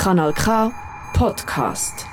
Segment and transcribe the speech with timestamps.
[0.00, 0.72] Kanal K
[1.12, 2.06] Podcast.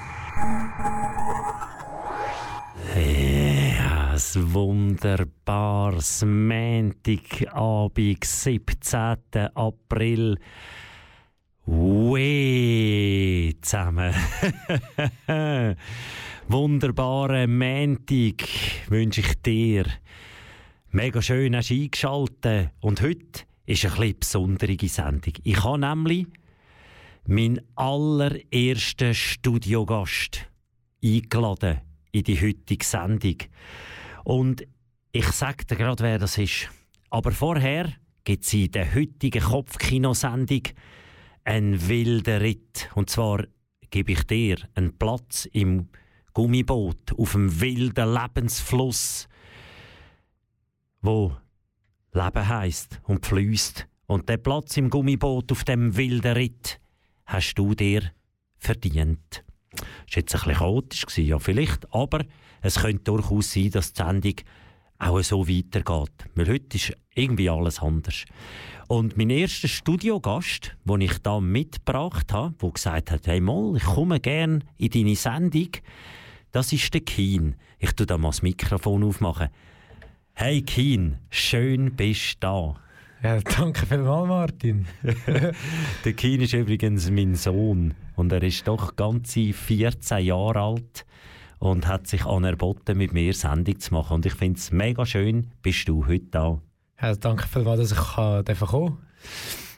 [2.93, 9.17] Ja, ein wunderbares Montagabend, 17.
[9.55, 10.37] April.
[11.65, 14.13] Weh zusammen.
[16.49, 18.49] Wunderbaren Montag
[18.89, 19.85] wünsche ich dir.
[20.91, 22.71] Mega schön hast du eingeschaltet.
[22.81, 25.33] Und heute ist eine etwas besondere Sendung.
[25.45, 26.27] Ich habe nämlich
[27.27, 30.47] meinen allerersten Studiogast
[31.03, 31.81] eingeladen
[32.11, 33.35] in die heutige Sendung.
[34.23, 34.65] Und
[35.11, 36.69] ich sage dir gerade, wer das ist.
[37.09, 37.91] Aber vorher
[38.23, 40.63] gibt es in der heutigen Kopfkinosendung
[41.43, 42.89] einen wilden Ritt.
[42.95, 43.43] Und zwar
[43.89, 45.89] gebe ich dir einen Platz im
[46.33, 49.27] Gummiboot auf dem wilden Lebensfluss,
[51.01, 51.35] wo
[52.13, 53.87] Leben heisst und fließt.
[54.07, 56.79] Und der Platz im Gummiboot auf dem wilden Ritt
[57.27, 58.11] hast du dir
[58.57, 59.43] verdient.
[59.71, 62.25] Das war jetzt ein bisschen chaotisch, ja vielleicht, aber
[62.61, 64.33] es könnte durchaus sein, dass die Sendung
[64.97, 66.25] auch so weitergeht.
[66.33, 68.25] Weil heute ist irgendwie alles anders.
[68.87, 73.83] Und mein erster Studiogast, den ich da mitgebracht habe, der gesagt hat, hey Moll, ich
[73.83, 75.69] komme gerne in deine Sendung,
[76.51, 77.55] das ist der Keen.
[77.77, 79.49] Ich tue da mal das Mikrofon aufmachen.
[80.33, 82.75] Hey Keen, schön bist du da.
[83.23, 84.85] Ja, danke vielmals, Martin.
[86.05, 91.05] der Keen ist übrigens mein Sohn und er ist doch ganze 14 Jahre alt
[91.59, 94.15] und hat sich anerboten, mit mir Sendung zu machen.
[94.15, 96.61] Und ich finde es mega schön, bist du heute da.
[97.01, 98.97] Ja, danke vielmals, dass ich kommen kann.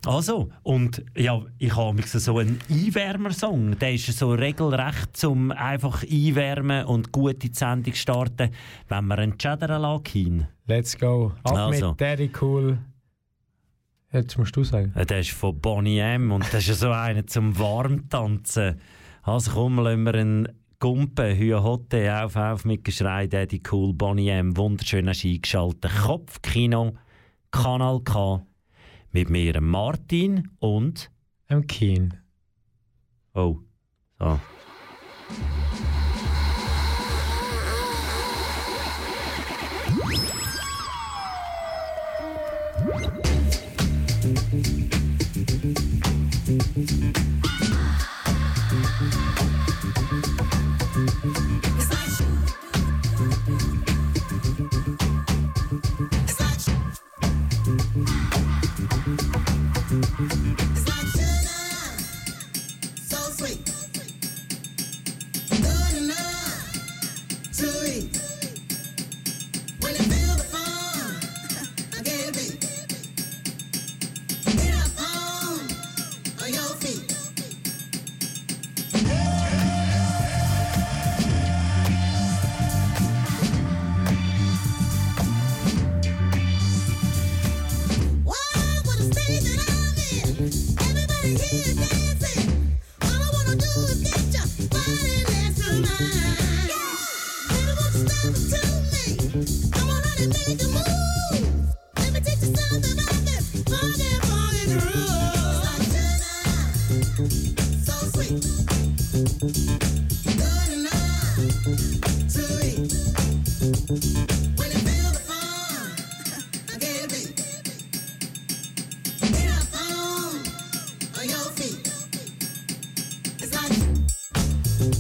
[0.06, 3.78] Also, und ja, ich habe so einen Einwärmersong.
[3.80, 8.52] Der ist so regelrecht zum einfach einwärmen und gut in die Sendung starten,
[8.88, 10.48] wenn wir einen Cheddar lassen.
[10.68, 11.34] Let's go.
[11.44, 11.90] Ab also.
[11.90, 12.78] mit Daddy Cool.
[14.12, 14.94] Jetzt musst du sagen.
[14.96, 16.32] Der ist von Bonnie M.
[16.32, 18.82] und das ist so einer zum Warmtanzen.
[19.22, 20.48] Also komm, lassen wir einen
[20.80, 24.58] Gumpen, Hüa Hotte, auf, auf mit Geschrei, Daddy Cool, Bonnie M.
[24.58, 25.92] Wunderschön hast du eingeschaltet.
[26.04, 26.96] Kopfkino,
[27.52, 28.46] Kanal K.
[29.12, 31.12] Mit mir, Martin und...
[31.50, 32.14] Dem Keen.
[33.34, 33.58] Oh,
[34.20, 34.40] so.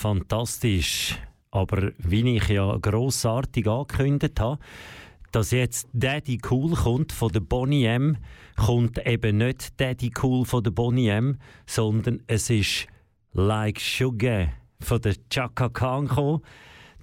[0.00, 1.16] fantastisch.
[1.50, 4.60] Aber wie ich ja grossartig angekündigt habe,
[5.32, 8.16] dass jetzt Daddy Cool kommt von der Bonnie M,
[8.56, 12.86] kommt eben nicht Daddy Cool von der Bonnie M, sondern es ist
[13.32, 14.48] Like Sugar
[14.80, 16.40] von der Chaka Khan gekommen.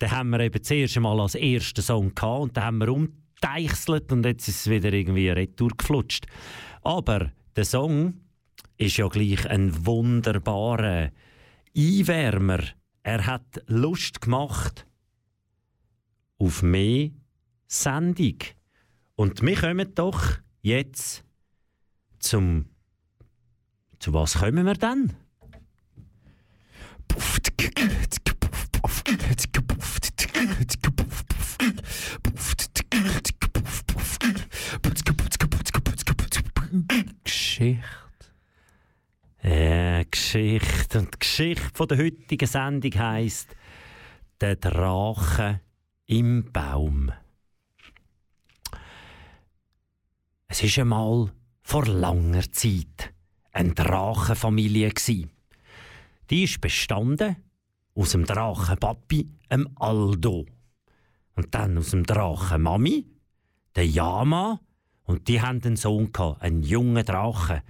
[0.01, 4.11] Den haben wir eben zuerst einmal als ersten Song gehabt und den haben wir umteichselt
[4.11, 6.25] und jetzt ist es wieder irgendwie retour geflutscht.
[6.83, 8.15] Aber der Song
[8.77, 11.11] ist ja gleich ein wunderbarer
[11.75, 12.59] Einwärmer
[13.07, 14.85] er hat Lust gemacht
[16.39, 17.11] auf mehr
[17.65, 18.39] Sendung.
[19.15, 20.21] Und wir kommen doch
[20.61, 21.23] jetzt
[22.19, 22.65] zum.
[23.99, 25.15] Zu was kommen wir dann?
[37.23, 37.81] Geschichte.
[39.43, 40.99] Ja, Geschichte.
[40.99, 43.55] Und die Geschichte der heutigen Sendung heisst
[44.41, 45.61] Der Drache
[46.05, 47.11] im Baum.
[50.47, 51.31] Es war einmal
[51.61, 53.13] vor langer Zeit
[53.51, 54.93] eine Drachenfamilie.
[56.29, 57.35] Die ist bestanden
[57.95, 60.45] aus dem Drachenpapi, dem Aldo.
[61.35, 63.05] Und dann aus dem Drachenmami,
[63.75, 64.59] der Yama.
[65.03, 67.61] Und die hatten einen Sohn, einen jungen Drachen.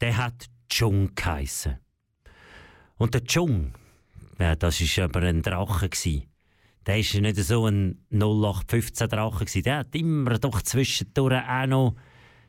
[0.00, 1.78] Der hat Chung geheissen.
[2.96, 3.74] Und der Chung,
[4.38, 5.90] ja, das war aber ein Drache.
[5.90, 6.22] Gewesen.
[6.86, 9.62] Der war nicht so ein 0815-Drache.
[9.62, 11.96] Der hat immer doch zwischendurch auch noch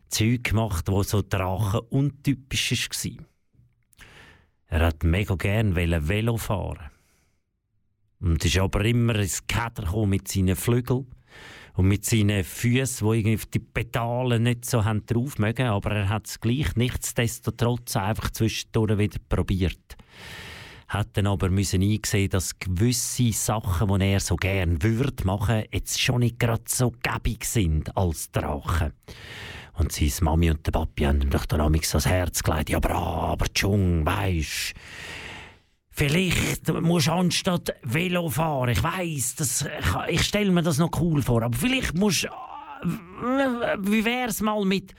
[0.08, 3.26] Zeug gemacht, wo so Drachen untypisch war.
[4.68, 6.92] Er hat mega gern Velo fahren.
[8.22, 11.08] Und ist aber immer ins Keder mit seinen Flügeln
[11.76, 16.10] und mit seinen Füßen, die irgendwie die Pedale nicht so haben drauf mögen, aber er
[16.10, 19.98] hat es gleich nichtsdestotrotz einfach zwischendurch wieder probiert.
[20.88, 26.00] Hat dann aber müssen eingesehen, dass gewisse Sachen, die er so gern würde machen, jetzt
[26.00, 28.94] schon nicht gerade so gäbig sind als Drache.
[29.76, 32.70] Und seine Mami und der Papi haben ihm doch dann das Herz gelegt.
[32.70, 34.76] Ja, aber, aber Chung, weisst
[35.96, 38.70] Vielleicht musst du anstatt Velo fahren.
[38.70, 39.68] Ich weiß, das,
[40.10, 41.44] ich stelle mir das noch cool vor.
[41.44, 42.26] Aber vielleicht musst.
[42.26, 42.30] Äh,
[43.78, 44.96] wie wäre es mal mit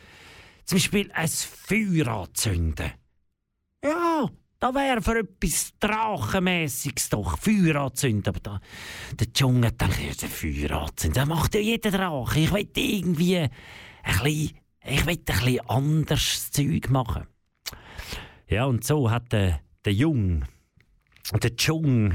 [0.64, 2.92] zum Beispiel ein Feuer anzünden?
[3.84, 7.38] Ja, da wäre für etwas Drachenmäßiges doch.
[7.38, 8.28] Feuer anzünden.
[8.28, 8.60] Aber da,
[9.18, 11.14] der Dschungel denkt, ja, Feuer anzünden.
[11.14, 12.38] Das macht ja jeder Drache.
[12.38, 13.50] Ich will irgendwie ein
[14.22, 17.26] bisschen, ich will ein bisschen anderes Zeug machen.
[18.48, 20.46] Ja, und so hat der, der Junge
[21.32, 22.14] der Chung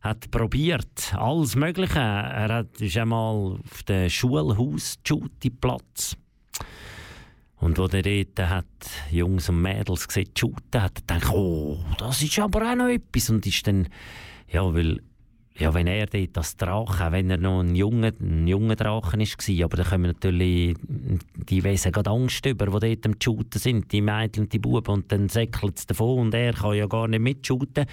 [0.00, 1.98] hat probiert alles Mögliche.
[1.98, 4.98] Er hat, ist einmal auf dem Schulhaus
[5.60, 6.16] Platz
[7.58, 8.66] und wo er dort hat
[9.10, 13.30] Jungs und Mädels gesehen, shooten, hat er gedacht, oh, das ist aber auch noch etwas.
[13.30, 13.88] Und ist dann,
[14.48, 15.00] ja, weil
[15.58, 19.64] ja, wenn er dort als Drache, wenn er noch ein junger, ein junger Drachen war,
[19.64, 24.02] aber da kommen natürlich die Wesen gerade Angst über, die dort am Shooten sind, die
[24.02, 27.20] Mädchen und die Buben, und dann säckelt es davon und er kann ja gar nicht
[27.20, 27.86] mitshooten.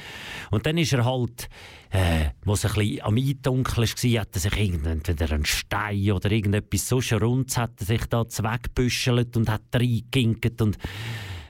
[0.51, 1.47] Und dann ist er halt,
[1.91, 6.31] äh, wo es ein bisschen am Eindunkeln war, hat er sich entweder einen Stein oder
[6.31, 10.77] irgendetwas so Rundes hat er sich da weggebüschelt und hat reingeginkt und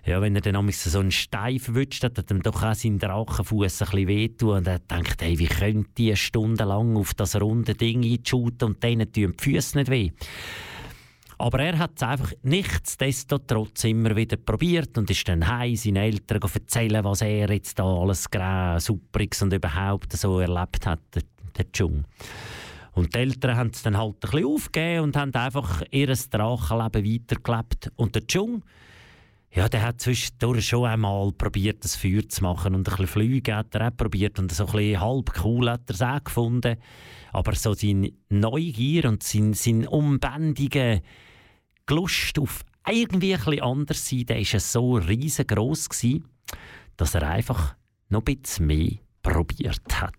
[0.05, 3.81] ja, wenn er dann so einen Stein verwünscht hat, hat ihm doch auch sein Drachenfuß
[3.81, 8.03] ein bisschen wehtun und er denkt, hey, wie könnte ich stundenlang auf das runde Ding
[8.03, 10.11] einschuten und denen tun die Füße nicht weh.
[11.37, 16.41] Aber er hat es einfach nichtsdestotrotz immer wieder probiert und ist dann heim seinen Eltern
[16.41, 18.27] erzählen, was er jetzt da alles
[18.85, 21.23] Superiges und überhaupt so erlebt hat, der,
[21.57, 22.05] der Dschung.
[22.91, 27.13] Und die Eltern haben es dann halt ein bisschen aufgegeben und haben einfach ihr Drachenleben
[27.13, 27.91] weitergelebt.
[27.95, 28.63] Und der Dschung
[29.55, 33.55] ja, der hat zwischendurch schon einmal probiert, das Feuer zu machen und ein bisschen Flüge
[33.55, 36.77] hat er auch probiert und so ein bisschen halb cool hat er es auch gefunden.
[37.31, 41.01] Aber so seine Neugier und sein, sein unbändiger
[41.87, 46.25] Lust auf irgendwie ein bisschen anders sein, der war so riesengroß gewesen,
[46.97, 47.75] dass er einfach
[48.09, 50.13] noch ein bisschen mehr probiert hat.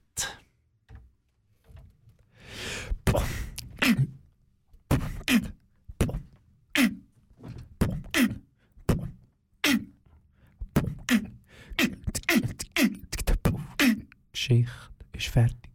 [14.46, 14.70] Geschichte
[15.14, 15.70] ist fertig.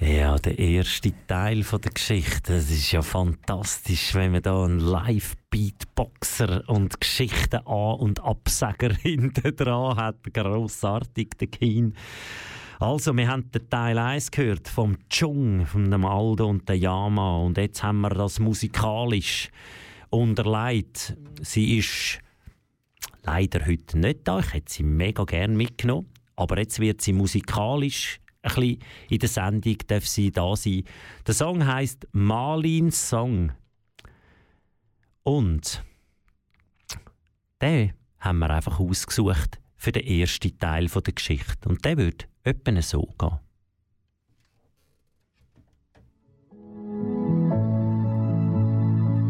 [0.00, 4.80] Ja, der erste Teil von der Geschichte, das ist ja fantastisch, wenn man da einen
[4.80, 10.32] Live-Beatboxer und Geschichten an- und Absager hinten dran hat.
[10.32, 11.94] Grossartig, der Keen.
[12.80, 17.40] Also, wir haben den Teil 1 gehört vom Chung, von dem Aldo und der Yama.
[17.40, 19.50] Und jetzt haben wir das musikalisch
[20.08, 21.14] unterlegt.
[21.42, 22.20] Sie ist
[23.22, 24.38] leider heute nicht da.
[24.38, 26.13] Ich hätte sie mega gerne mitgenommen.
[26.36, 30.84] Aber jetzt wird sie musikalisch ein bisschen in der Sendung darf sie da sein.
[31.26, 33.52] Der Song heißt Malins Song.
[35.22, 35.82] Und
[37.62, 41.68] den haben wir einfach ausgesucht für den ersten Teil der Geschichte.
[41.68, 43.38] Und der wird etwa so gehen.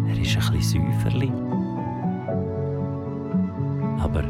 [0.09, 1.31] Er ist ein bisschen säuferli.
[4.01, 4.25] Aber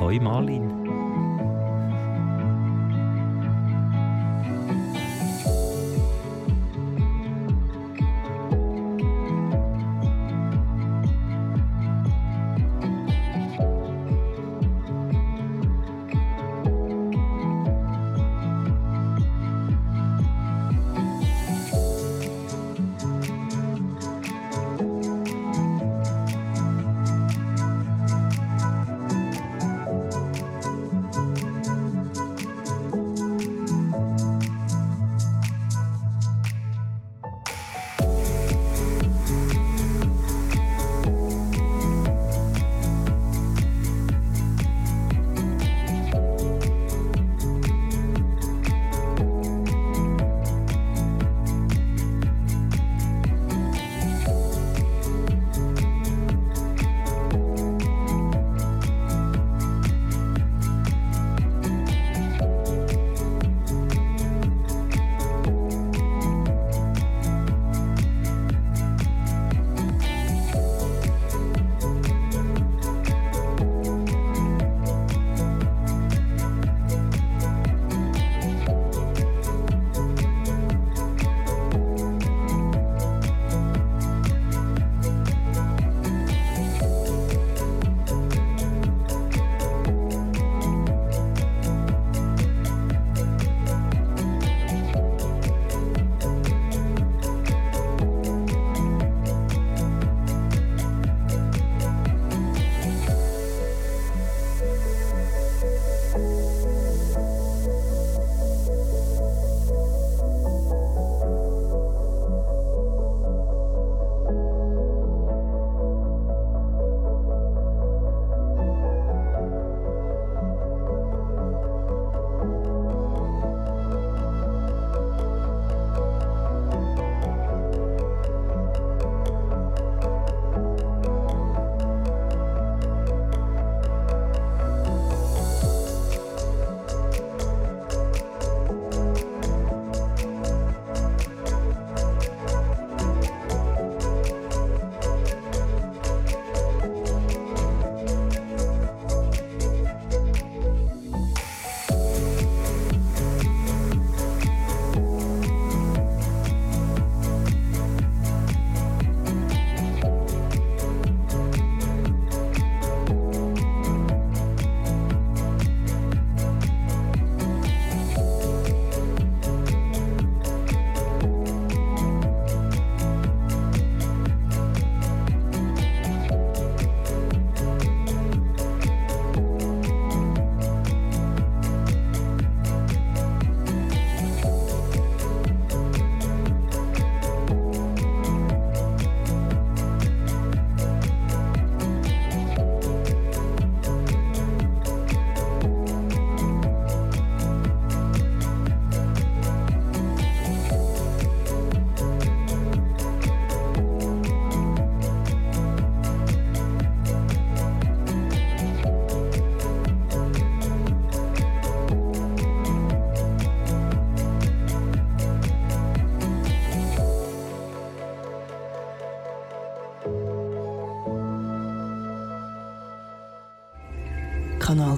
[0.00, 0.77] hoi Malin.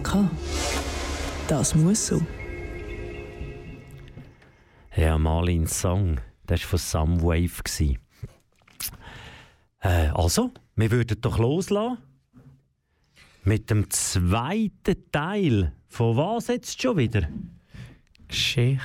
[0.02, 0.30] Kanal K.
[1.48, 2.20] Das muss so.
[4.96, 6.20] Ja, Malin Song.
[6.46, 7.62] Das war von Samwave.
[9.82, 11.98] Äh, also, wir würden doch loslassen.
[13.44, 15.72] Mit dem zweiten Teil.
[15.88, 17.28] Von was jetzt schon wieder?
[18.28, 18.84] Geschichte.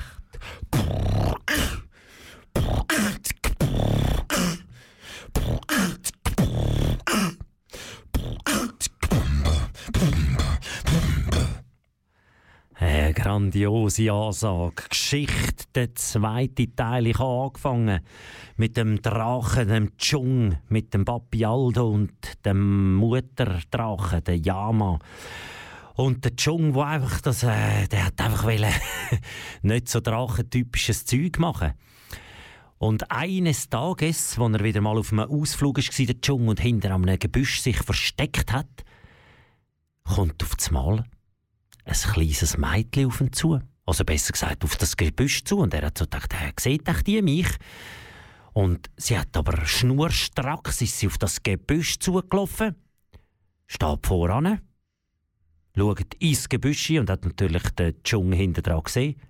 [13.26, 14.84] Grandiose Ansage.
[14.88, 17.08] Geschichte, der zweite Teil.
[17.08, 18.00] Ich habe angefangen
[18.56, 22.12] mit dem Drachen, dem Chung, mit dem Papi Aldo und
[22.44, 25.00] dem Mutterdrachen, der Yama.
[25.94, 28.72] Und der Chung, der einfach das, äh, der hat einfach wollen,
[29.62, 31.72] nicht so drachentypisches Zeug machen.
[32.78, 36.94] Und eines Tages, als er wieder mal auf einem Ausflug war, der Chung, und hinter
[36.94, 38.84] einem Gebüsch sich versteckt hat,
[40.04, 41.04] kommt auf das Mal
[41.86, 43.60] ein kleines Mädchen auf ihn zu.
[43.86, 45.58] Also besser gesagt, auf das Gebüsch zu.
[45.58, 47.48] Und er hat so gedacht, er sieht echt die mich.
[48.52, 52.74] Und sie hat aber schnurstracks ist sie auf das Gebüsch zugelaufen,
[53.66, 54.60] steht voran,
[55.76, 59.20] schaut ins Gebüsch und hat natürlich den Dschung hinter dran gesehen.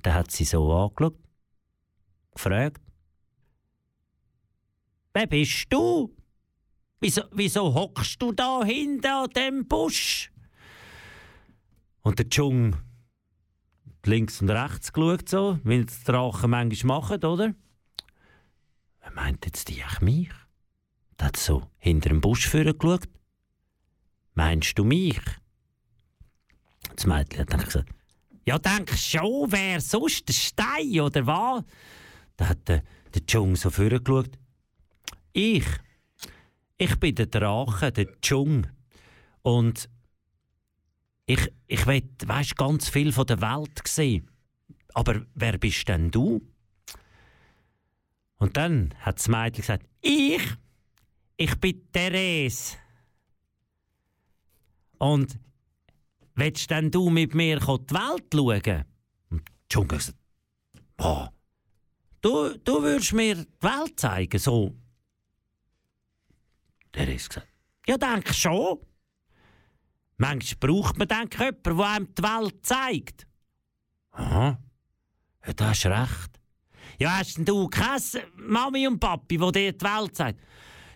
[0.00, 1.18] Dann hat sie so angeschaut,
[2.34, 2.80] gefragt,
[5.14, 6.16] Wer bist du?
[6.98, 10.31] Wieso, wieso hockst du da hinter dem Busch?
[12.02, 12.76] Und der Dschung
[14.04, 17.54] links und rechts geschaut, so, wie die Drachen manchmal machen, oder?
[19.00, 20.30] Wer meint jetzt die eigentlich mich?
[21.18, 23.08] Der hat so hinter dem Busch geschaut.
[24.34, 25.20] Meinst du mich?
[26.96, 27.90] Das Mädchen hat dann gesagt,
[28.44, 31.64] ja, denk schon, wer sonst, der Stein oder was?
[32.36, 32.82] Da hat der,
[33.14, 34.30] der Dschung so vorgeschaut.
[35.32, 35.66] Ich,
[36.76, 38.66] ich bin der Drache, der Dschung.
[39.42, 39.88] Und
[41.32, 44.30] ich, ich will, weißt, ganz viel von der Welt sehen.
[44.94, 46.42] Aber wer bist denn du?
[48.36, 50.42] Und dann hat das Mädchen gesagt, ich,
[51.36, 52.76] ich bin Therese.
[54.98, 55.38] Und
[56.34, 58.84] willst denn du mit mir die Welt schauen?
[59.30, 60.18] Und Dschungel gesagt,
[60.98, 61.28] oh,
[62.20, 64.74] du, du würdest mir die Welt zeigen, so.
[66.92, 67.48] Therese gesagt,
[67.86, 68.80] ja, denke schon.
[70.22, 73.26] Manchmal braucht man dann jemanden, der einem die Welt zeigt.
[74.12, 74.56] Aha,
[75.44, 76.30] ja, da hast recht.
[77.00, 78.00] Ja, hast denn du keine
[78.36, 80.38] Mami und Papi, die dir die Welt zeigen?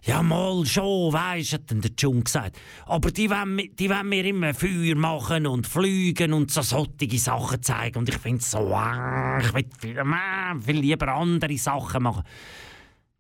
[0.03, 2.57] Ja, mal schon, weisst, hat dann der Jung gesagt.
[2.85, 7.61] Aber die wollen, die wollen mir immer Feuer machen und fliegen und so solche Sachen
[7.65, 7.99] zeigen.
[7.99, 10.05] Und ich finde so, äh, ich will viel,
[10.65, 12.23] viel lieber andere Sachen machen.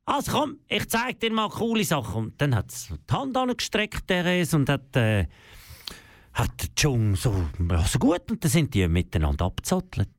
[0.04, 2.26] Also komm, ich zeig dir mal coole Sachen.
[2.26, 5.26] Und dann hat sie die Hand angestreckt, Therese, und hat, äh,
[6.36, 10.10] hat der Jung so, also gut, und dann sind die miteinander abgezottelt.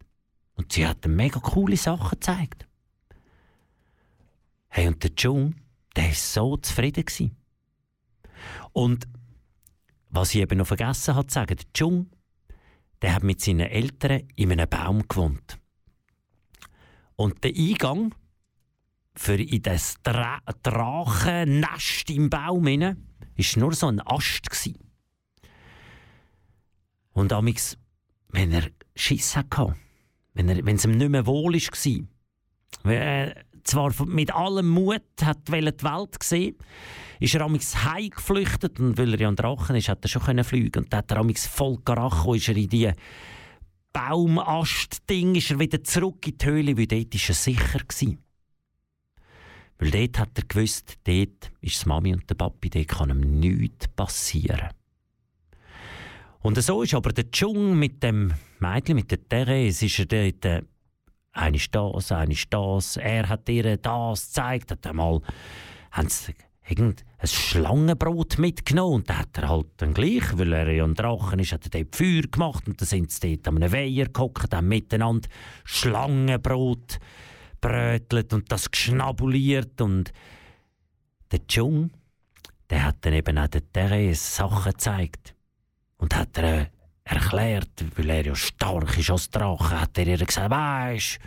[0.56, 2.68] Und sie hat mega coole Sachen gezeigt.
[4.68, 5.56] Hey, und der Jung,
[5.96, 7.06] der war so zufrieden.
[7.06, 7.38] Gewesen.
[8.74, 9.08] Und
[10.10, 12.10] was ich eben noch vergessen habe zu sagen, der Jung,
[13.04, 15.60] der hat mit seinen Eltern in einem Baum gewohnt.
[17.16, 18.16] Und der Eingang
[19.14, 22.96] für in das Dra Drachennest im Baum war
[23.58, 24.50] nur so ein Ast.
[24.50, 24.87] Gewesen.
[27.18, 27.80] Und amix,
[28.30, 29.74] wenn er Schiss hatte,
[30.36, 32.08] wenn, er, wenn es ihm nicht mehr wohl war,
[32.84, 36.56] wenn er zwar mit allem Mut hat die Welt gesehen,
[37.20, 40.84] ist er amix heimgeflüchtet und weil er ja ein Drachen ist, hat er schon fliegen
[40.84, 42.92] und dann hat er amix voll Karacho, ist er in die
[43.94, 48.20] Baumast-Ding, ist er wieder zurück in die Höhle, weil dort ist er sicher gewesen.
[49.80, 53.88] Weil dort hat er gewusst, dort ist Mami und der Papi, dort kann ihm nichts
[53.88, 54.70] passieren.
[56.42, 60.46] Und so ist aber der Dschung mit dem Mädchen, mit der Therese, ist er dort,
[60.46, 60.62] äh,
[61.34, 65.22] eine das, eine das, er hat ihr das gezeigt, hat einmal,
[65.92, 66.34] haben sie
[66.68, 71.40] irgendein Schlangenbrot mitgenommen und dann hat er halt dann gleich, weil er ja ein Drachen
[71.40, 74.54] ist, hat er dort Feuer gemacht und dann sind sie dort an einem Weiher gehockt,
[74.54, 75.30] haben miteinander
[75.64, 77.00] Schlangenbrot
[77.62, 80.12] brötelt und das geschnabuliert und
[81.32, 81.92] der Dschung,
[82.70, 85.37] der hat dann eben auch der Therese Sachen gezeigt
[85.98, 86.70] und hat er
[87.04, 91.20] erklärt, weil er ja stark ist als Drache, hat er ihr gesagt, weisst,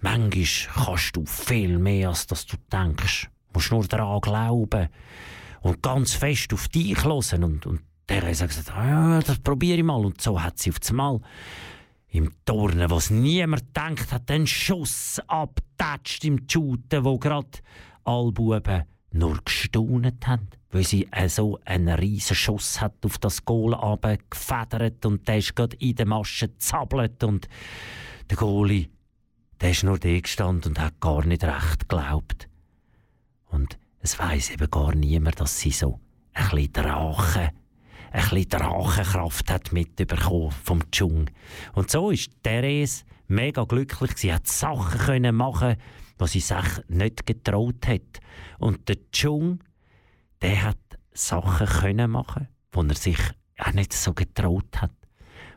[0.00, 3.28] manchmal kannst du viel mehr, als dass du denkst.
[3.48, 4.88] Du musst nur daran glauben
[5.62, 7.44] und ganz fest auf dich hören.
[7.44, 10.04] Und, und der hat gesagt, ah, das probiere ich mal.
[10.04, 11.20] Und so hat sie auf einmal
[12.08, 17.48] im Turnen, was niemand denkt, hat den Schuss abgetatscht im Shooten, wo gerade
[18.04, 23.76] alle Buben nur gestaunet haben, weil sie so einen riesen Schuss hat auf das Goal
[24.28, 27.48] gefedert und der ist gerade in der Masche gezappelt und
[28.28, 28.88] der Goalie,
[29.60, 32.48] der ist nur da gestanden und hat gar nicht recht geglaubt.
[33.46, 36.00] Und es weiß eben gar niemand, dass sie so
[36.32, 37.52] ein bisschen Drache,
[38.10, 41.30] ein bisschen Drachenkraft hat mitbekommen vom Chung.
[41.74, 44.16] Und so ist Therese mega glücklich.
[44.16, 45.76] Sie hat Sachen können machen,
[46.18, 48.20] was sie sich nicht getraut hat.
[48.58, 49.60] Und der Chung,
[50.42, 50.78] der hat
[51.12, 53.18] Sachen können machen, wo er sich
[53.58, 54.92] auch nicht so getraut hat.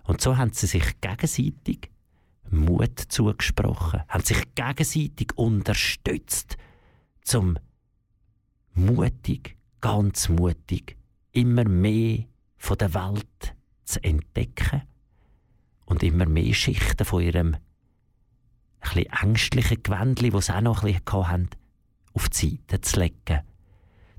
[0.04, 1.92] Und so haben sie sich gegenseitig
[2.50, 6.58] Mut zugesprochen, haben sich gegenseitig unterstützt,
[7.24, 7.58] zum
[8.74, 10.96] mutig, ganz mutig,
[11.34, 12.24] immer mehr
[12.58, 14.84] von der Welt zu entdecken
[15.86, 17.58] und immer mehr Schichten von ihrem
[18.82, 21.50] ein ängstlichen Gewändchen, das sie auch noch ein bisschen hatten,
[22.14, 23.42] auf die Seite zu legen,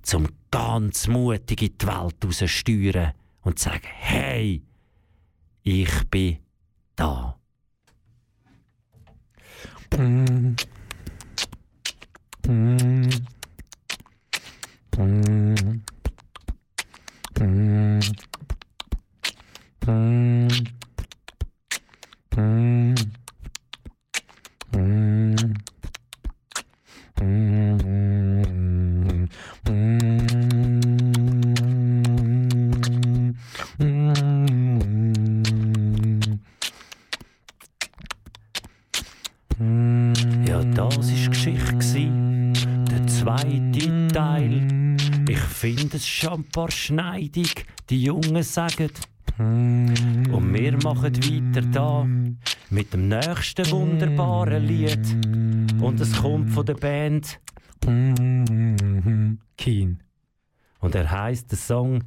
[0.02, 4.62] zum ganz mutig in die Welt raussteuern und zu sagen, hey,
[5.62, 6.38] ich bin
[6.96, 7.38] da.
[9.96, 10.56] Mm.
[12.46, 13.08] Mm.
[14.96, 15.82] Mm.
[17.38, 18.00] Mm.
[19.86, 20.48] Mm.
[22.36, 22.77] Mm.
[46.66, 47.66] Schneidig.
[47.88, 48.90] Die Jungen sagen.
[49.38, 52.04] Und wir machen weiter da
[52.70, 55.06] mit dem nächsten wunderbaren Lied.
[55.80, 57.40] Und es kommt von der Band
[59.56, 60.02] Keen.
[60.80, 62.04] Und er heißt der Song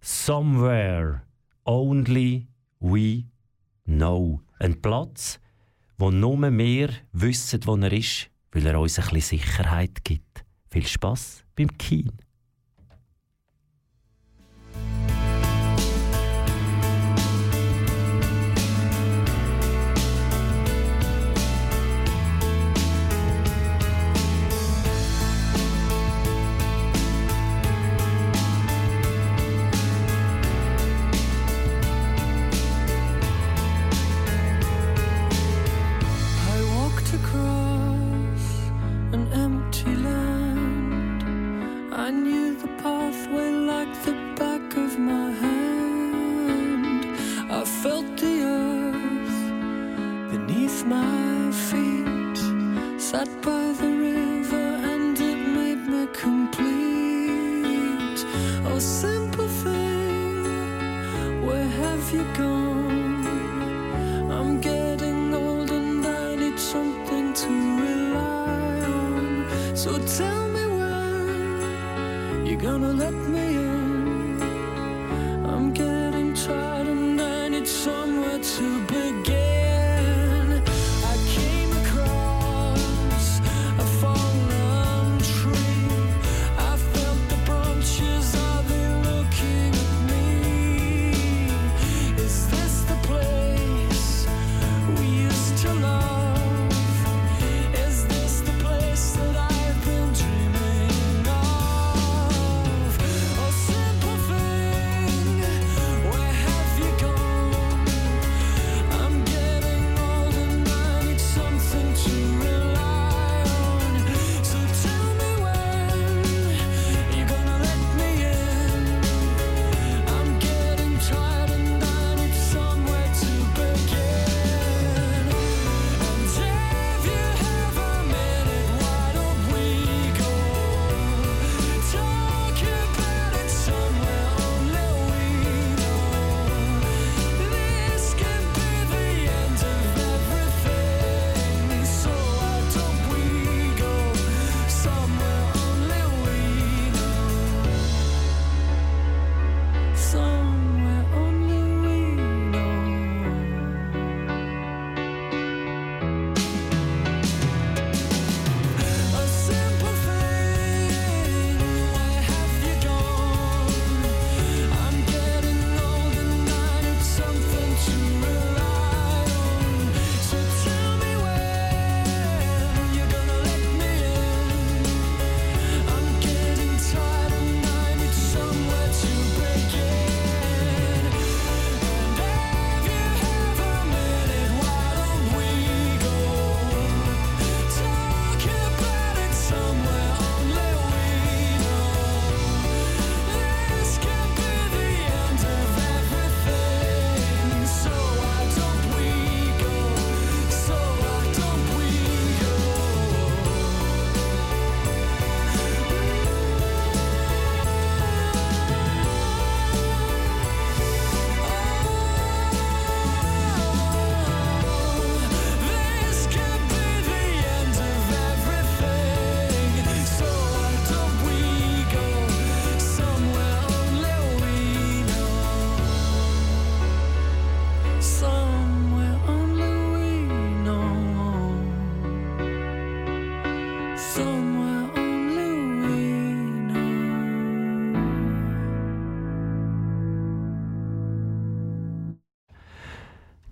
[0.00, 1.22] Somewhere
[1.64, 2.48] Only
[2.80, 3.24] We
[3.84, 4.40] Know.
[4.58, 5.40] Ein Platz,
[5.96, 10.44] wo nur wir wissen, wo er ist, weil er uns ein bisschen Sicherheit gibt.
[10.70, 12.12] Viel Spaß beim Keen.
[53.16, 53.63] Oh,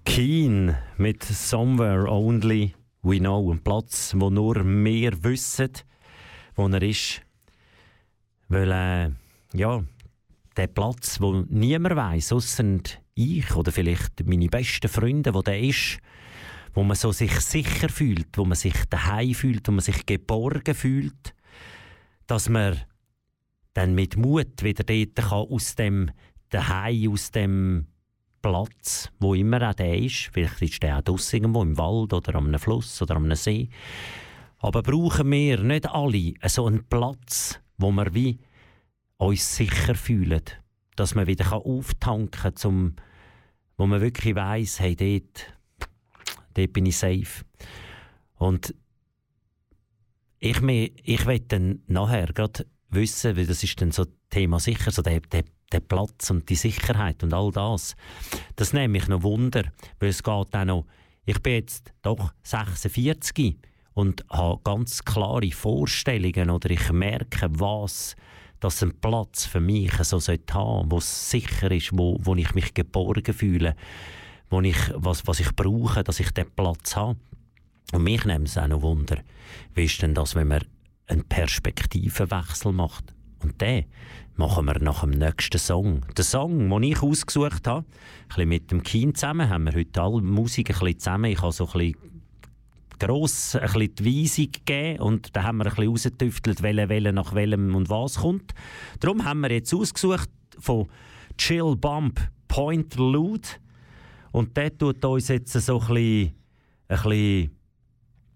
[0.04, 5.70] Keen mit Somewhere Only We Know, ein Platz, wo nur wir wissen,
[6.54, 7.22] wo er ist.
[8.48, 9.11] Weil, äh,
[9.58, 9.82] ja,
[10.56, 12.64] der Platz, wo niemand weiß, außer
[13.14, 15.98] ich oder vielleicht meine besten Freunde, wo der ist,
[16.74, 20.74] wo man so sich sicher fühlt, wo man sich daheim fühlt, wo man sich geborgen
[20.74, 21.35] fühlt,
[22.26, 22.80] dass man
[23.74, 26.11] dann mit Mut wieder dort kann aus dem
[26.50, 27.87] daheim, aus dem
[28.42, 32.35] Platz, wo immer auch der ist, vielleicht ist der auch draussen irgendwo im Wald oder
[32.35, 33.68] am Fluss oder am See,
[34.58, 38.38] aber brauchen wir nicht alle so einen Platz, wo wir wie
[39.16, 40.42] uns sicher fühlen,
[40.96, 42.96] dass man wieder auftanken kann, zum,
[43.76, 45.54] wo man wirklich weiß, hey, dort,
[46.54, 47.44] dort bin ich safe.
[48.36, 48.74] Und
[50.38, 55.02] ich, ich will dann nachher gerade wissen, weil das ist dann so Thema sicher, so
[55.02, 57.94] der, der, der Platz und die Sicherheit und all das.
[58.56, 59.64] Das nehme ich noch Wunder,
[60.00, 60.86] weil es geht auch noch,
[61.24, 63.56] ich bin jetzt doch 46
[63.94, 68.16] und habe ganz klare Vorstellungen oder ich merke, was
[68.62, 72.54] dass ein Platz für mich so sollte haben, wo es sicher ist, wo, wo ich
[72.54, 73.74] mich geborgen fühle,
[74.52, 77.16] wo ich, was, was ich brauche, dass ich den Platz habe.
[77.92, 79.18] Und mich nimmt es auch noch Wunder,
[79.74, 80.64] wie ist denn das, wenn man
[81.06, 83.14] einen Perspektivenwechsel macht?
[83.42, 83.86] Und den
[84.36, 86.02] machen wir nach dem nächsten Song.
[86.16, 90.02] Der Song, den ich ausgesucht habe, ein bisschen mit dem Kind zusammen, haben wir heute
[90.02, 91.30] alle Musik ein bisschen zusammen.
[91.32, 91.96] Ich habe so ein bisschen
[92.98, 97.12] gross ein bisschen die Weisung gegeben und da haben wir ein bisschen rausgetüftelt, welche Welle
[97.12, 98.52] nach welchem und was kommt.
[99.00, 100.88] Darum haben wir jetzt ausgesucht von
[101.38, 103.58] Chill Bump Point Loot
[104.33, 106.35] und der tut uns jetzt so ein bisschen,
[106.88, 107.57] ein bisschen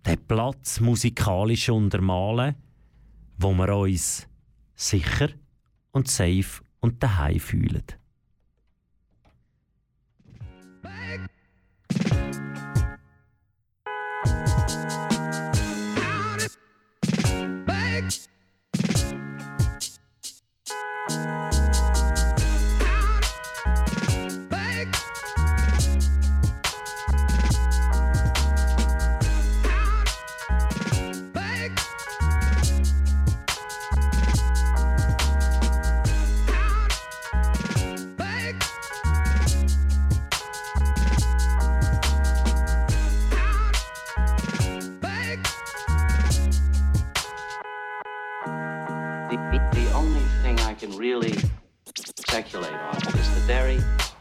[0.06, 2.54] den Platz musikalisch untermalen,
[3.38, 4.28] wo wir uns
[4.74, 5.28] sicher
[5.92, 7.84] und safe und daheim fühlen.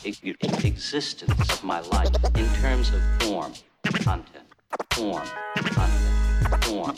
[0.06, 4.46] Existence of my life in terms of form, content,
[4.92, 6.96] form, content, form.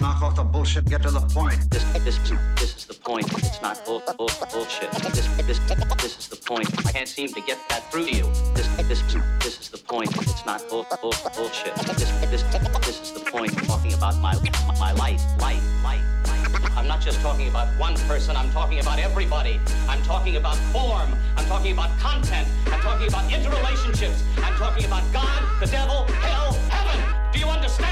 [0.00, 1.70] Knock off the bullshit, get to the point.
[1.70, 2.18] This, this,
[2.56, 3.26] this is the point.
[3.38, 4.90] It's not bull, bull, bullshit.
[4.90, 6.68] This, this, this is the point.
[6.86, 8.24] I can't seem to get that through to you.
[8.54, 9.02] This, this,
[9.40, 10.10] this is the point.
[10.16, 11.74] It's not bull, bull, bullshit.
[11.76, 13.52] This, this, this is the point.
[13.66, 14.34] Talking about my,
[14.78, 16.27] my life, life, life.
[16.76, 19.60] I'm not just talking about one person, I'm talking about everybody.
[19.88, 21.14] I'm talking about form.
[21.36, 22.48] I'm talking about content.
[22.66, 24.22] I'm talking about interrelationships.
[24.38, 27.32] I'm talking about God, the devil, hell, heaven.
[27.32, 27.87] Do you understand?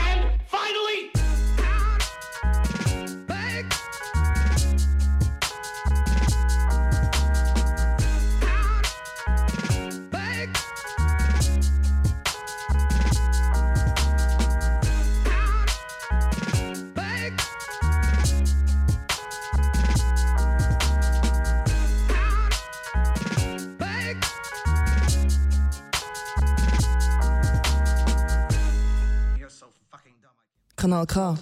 [30.86, 31.36] Kanal K.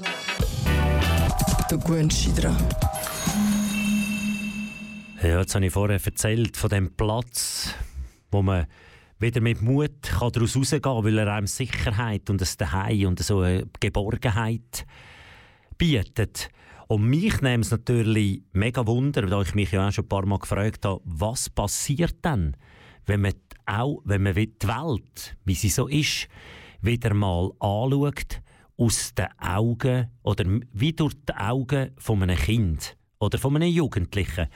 [1.69, 2.57] Gewöhnst dich dran.
[5.23, 7.75] Ja, jetzt habe ich vorher erzählt von dem Platz,
[8.31, 8.65] wo man
[9.19, 13.19] wieder mit Mut kann daraus rausgehen kann, weil er einem Sicherheit und ein Daheim und
[13.19, 14.87] so eine Geborgenheit
[15.77, 16.49] bietet.
[16.89, 20.25] Und mich nimmt es natürlich mega Wunder, da ich mich ja auch schon ein paar
[20.25, 22.57] Mal gefragt habe, was passiert dann,
[23.05, 23.35] wenn man
[23.67, 26.29] auch, wenn man die Welt, wie sie so ist,
[26.81, 28.41] wieder mal anschaut
[28.77, 34.49] aus den Augen oder wie durch die Augen von einem Kind oder von einem Jugendlichen.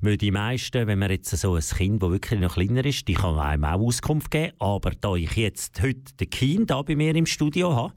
[0.00, 3.14] Weil die meisten, wenn man jetzt so ein Kind, das wirklich noch kleiner ist, die
[3.14, 4.54] kann einem auch Auskunft geben.
[4.58, 7.94] Aber da ich jetzt heute den Kind da bei mir im Studio habe,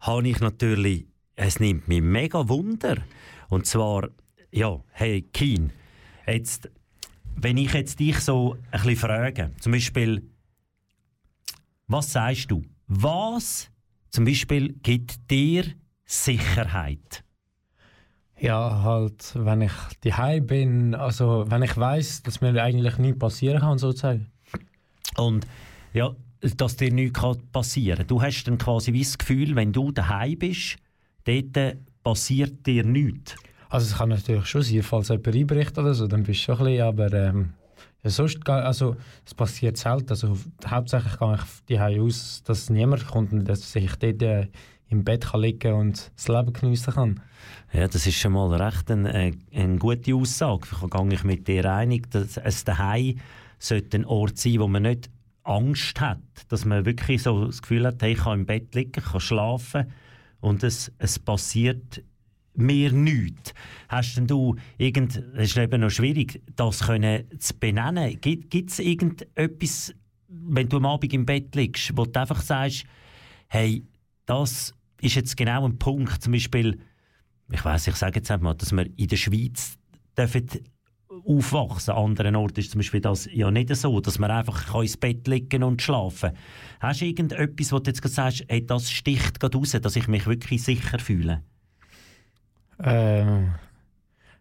[0.00, 2.98] habe ich natürlich, es nimmt mich mega Wunder.
[3.48, 4.08] Und zwar,
[4.52, 5.72] ja, hey Keen,
[6.26, 6.70] jetzt,
[7.34, 10.22] wenn ich jetzt dich so ein bisschen frage, zum Beispiel,
[11.86, 12.62] was sagst du?
[12.86, 13.70] Was
[14.18, 15.62] zum Beispiel gibt dir
[16.04, 17.22] Sicherheit?
[18.40, 23.60] Ja, halt, wenn ich daheim bin, also wenn ich weiß, dass mir eigentlich nie passieren
[23.60, 24.26] kann, sozusagen.
[25.16, 25.46] Und
[25.94, 27.20] ja, dass dir nichts
[27.52, 28.06] passieren kann.
[28.08, 30.78] Du hast dann quasi wie das Gefühl, wenn du daheim bist,
[31.22, 33.36] dort passiert dir nichts.
[33.68, 36.58] Also es kann natürlich schon sein, falls jemand einbricht oder so, dann bist du schon
[36.58, 37.52] ein bisschen, aber ähm,
[38.10, 40.10] sonst, also es passiert selten.
[40.10, 44.48] Also hauptsächlich gehe ich die aus, dass niemand kommt und dass ich dort äh,
[44.88, 47.20] im Bett kann liegen und das Leben geniessen kann.
[47.72, 50.66] Ja, das ist schon mal recht eine, äh, eine gute Aussage.
[50.70, 53.18] Ich gehe ich mit dir einig, dass es daheim
[53.58, 55.10] sollte ein Ort sein, wo man nicht
[55.42, 56.18] Angst hat,
[56.48, 59.92] dass man wirklich so das Gefühl hat, hey, ich kann im Bett liegen, kann schlafen
[60.40, 62.02] und es, es passiert
[62.58, 63.54] mir nichts.
[63.88, 68.20] Hast denn du irgend, es ist eben noch schwierig, das können zu benennen.
[68.20, 69.94] Gibt es irgendetwas,
[70.28, 72.84] wenn du am Abend im Bett liegst, wo du einfach sagst,
[73.48, 73.84] hey,
[74.26, 76.78] das ist jetzt genau ein Punkt, zum Beispiel,
[77.50, 79.78] ich weiß, ich sage jetzt einmal, dass wir in der Schweiz
[80.16, 80.48] dürfen
[81.24, 81.94] aufwachsen.
[81.94, 85.26] An anderen Orten ist zum Beispiel das ja nicht so, dass man einfach ins Bett
[85.26, 86.38] liegen und schlafen kann.
[86.80, 90.26] Hast du irgendetwas, wo du jetzt sagst, hey, das sticht gerade raus, dass ich mich
[90.26, 91.42] wirklich sicher fühle?
[92.82, 93.54] Ähm,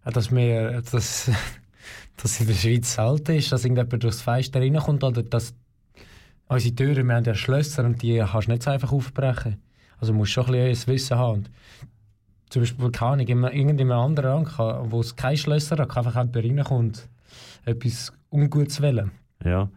[0.04, 1.32] dass wir, dass,
[2.17, 5.54] dass in der Schweiz selten ist, dass irgendjemand durchs Fenster reinkommt oder dass
[6.47, 9.62] unsere Türen, wir haben ja Schlösser und die kannst du nicht so einfach aufbrechen.
[10.00, 11.38] Also musst schon ein bisschen Wissen haben.
[11.38, 11.50] Und
[12.50, 16.88] zum Beispiel, keine in irgendeinem anderen Land, wo es keine Schlösser hat, einfach jemand reinkommen
[16.88, 17.10] und
[17.65, 19.12] etwas Ungutes wählen.
[19.43, 19.69] Ja.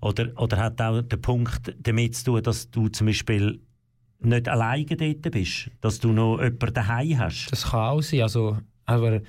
[0.00, 3.60] Oder, oder hat auch der Punkt damit zu tun, dass du zum Beispiel
[4.24, 7.48] nicht alleine dort bist, dass du noch jemanden daheim hast?
[7.50, 9.20] Das kann auch sein, also, aber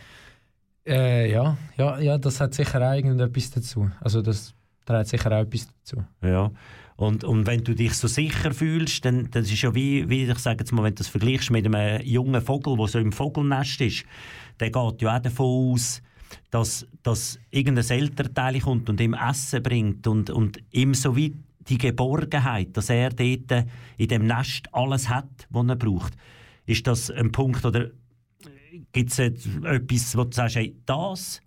[0.86, 3.90] äh, ja, ja, ja, das hat sicher auch irgendetwas dazu.
[4.02, 4.54] Also das
[4.86, 6.04] trägt sicher auch etwas dazu.
[6.22, 6.52] Ja.
[6.96, 10.40] Und, und wenn du dich so sicher fühlst, dann das ist ja wie, wie ich
[10.40, 13.82] sage jetzt mal, wenn du das vergleichst mit einem jungen Vogel, der so im Vogelnest
[13.82, 14.06] ist,
[14.60, 16.02] der geht ja auch davon aus,
[16.52, 21.36] dass, dass irgendein Elternteil kommt und ihm Essen bringt und, und ihm so wie
[21.70, 23.66] die Geborgenheit, dass er dort
[23.98, 26.14] in dem Nest alles hat, was er braucht.
[26.66, 27.92] Ist das ein Punkt oder
[28.92, 31.42] gibt es etwas, wo du sagst, hey, das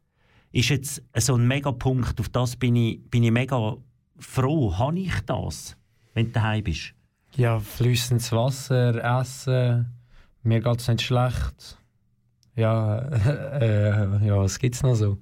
[0.52, 3.76] ist jetzt so ein Megapunkt, auf das bin ich, bin ich mega
[4.18, 5.76] froh, habe ich das,
[6.14, 6.94] wenn du daheim bist?
[7.36, 9.92] Ja, fließendes Wasser, Essen,
[10.42, 11.78] mir geht es nicht schlecht.
[12.54, 12.98] Ja,
[13.60, 15.18] äh, ja was gibt es noch so?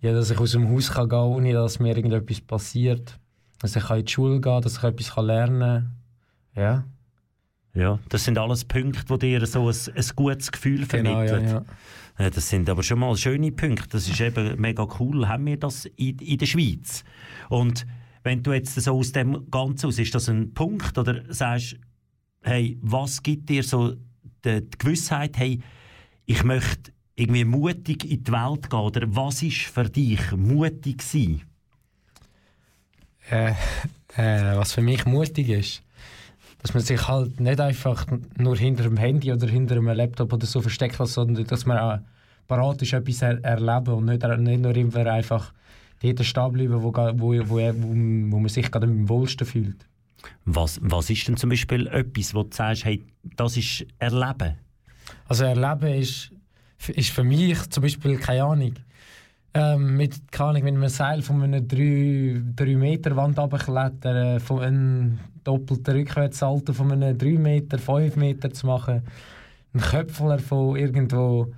[0.00, 3.18] Ja, dass ich aus dem Haus kann gehen ohne dass mir irgendetwas passiert.
[3.60, 5.96] Dass ich in die Schule gehen dass ich etwas lernen
[6.54, 6.62] kann.
[6.62, 6.84] Ja.
[7.74, 11.26] Ja, das sind alles Punkte, die dir so ein, ein gutes Gefühl vermitteln.
[11.26, 11.64] Genau, ja,
[12.18, 12.30] ja.
[12.30, 13.88] Das sind aber schon mal schöne Punkte.
[13.90, 15.28] Das ist eben mega cool.
[15.28, 17.04] Haben wir das in, in der Schweiz?
[17.48, 17.86] Und
[18.24, 21.76] wenn du jetzt so aus dem Ganzen aus, ist das ein Punkt oder sagst,
[22.42, 23.94] hey, was gibt dir so
[24.44, 25.60] die, die Gewissheit, hey,
[26.26, 31.42] ich möchte irgendwie mutig in die Welt gehen oder was ist für dich mutig sein?
[33.30, 33.52] Äh,
[34.16, 35.82] äh, was für mich mutig ist,
[36.62, 38.06] dass man sich halt nicht einfach
[38.36, 41.98] nur hinter dem Handy oder hinter einem Laptop oder so versteckt, sondern dass man auch
[42.48, 45.52] parat ist, etwas er erleben und nicht, nicht nur immer einfach
[46.02, 49.86] dort stehen bleiben, wo, wo, wo, wo, man sich gerade am wohlsten fühlt.
[50.44, 54.56] Was, was ist denn zum Beispiel etwas, wo du sagst, hey, das ist Erleben?
[55.26, 56.32] Also Erleben ist,
[56.88, 58.74] ist für mich zum Beispiel, keine Ahnung,
[59.54, 64.60] ähm, mit, keine Ahnung, mit einem Seil von einer 3, 3 Meter Wand runterklettern, von
[64.60, 69.02] einem doppelten Rückwärtssalto von einem 3 Meter, 5 Meter zu machen,
[69.74, 71.52] ein Köpfler von irgendwo,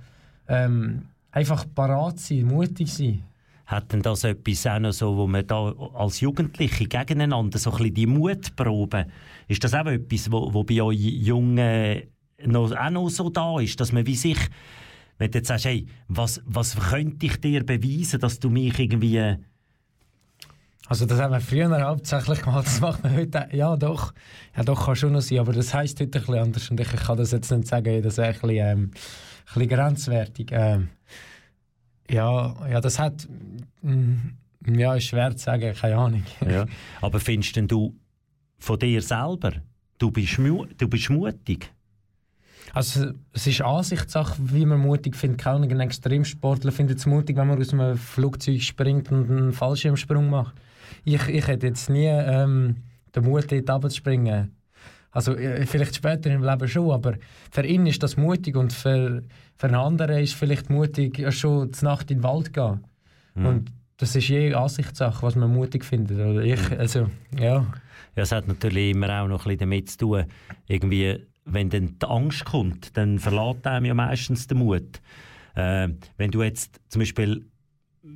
[0.47, 3.23] ähm, einfach parat sein, mutig sein.
[3.65, 7.77] Hat denn das etwas auch noch so, wo man da als Jugendliche gegeneinander so ein
[7.77, 9.05] bisschen die Mutprobe,
[9.47, 12.03] ist das auch etwas, wo, wo bei euch Jungen
[12.45, 14.37] noch, auch noch so da ist, dass man wie sich,
[15.21, 19.37] wenn du jetzt sagst, hey, was, was könnte ich dir beweisen, dass du mich irgendwie...
[20.87, 24.15] Also das haben wir früher hauptsächlich gemacht, das macht man heute, ja doch,
[24.57, 26.87] ja doch kann schon noch sein, aber das heisst heute ein bisschen anders und ich
[26.87, 28.91] kann das jetzt nicht sagen, das ist ein bisschen, ähm, ein
[29.45, 30.49] bisschen grenzwertig.
[30.51, 30.89] Ähm,
[32.09, 33.27] ja, ja, das hat.
[33.83, 34.15] Mm,
[34.75, 36.23] ja, ist schwer zu sagen, keine Ahnung.
[36.49, 36.65] Ja.
[36.99, 37.95] Aber findest denn du
[38.57, 39.53] von dir selber,
[39.99, 41.71] du bist, du bist mutig?
[42.73, 45.41] Also, es ist Ansichtssache, wie man mutig findet.
[45.41, 50.29] Kein ein Extremsportler findet es mutig, wenn man aus einem Flugzeug springt und einen Fallschirmsprung
[50.29, 50.55] macht.
[51.03, 52.77] Ich, ich hätte jetzt nie ähm,
[53.15, 54.55] den Mut, dort runterzuspringen.
[55.11, 57.15] Also äh, vielleicht später im Leben schon, aber
[57.51, 59.21] für ihn ist das mutig und für,
[59.57, 62.87] für einen anderen ist vielleicht mutig, schon zur Nacht in den Wald zu gehen.
[63.35, 63.45] Mhm.
[63.45, 66.19] Und das ist je Ansichtssache, was man mutig findet.
[66.19, 66.79] Oder ich, mhm.
[66.79, 67.07] also,
[67.37, 67.65] ja.
[68.15, 70.25] Ja, es hat natürlich immer auch noch ein bisschen damit zu tun,
[70.67, 71.19] irgendwie,
[71.53, 75.01] wenn dann die Angst kommt, dann verlässt einem ja meistens der Mut.
[75.55, 77.45] Äh, wenn du jetzt zum Beispiel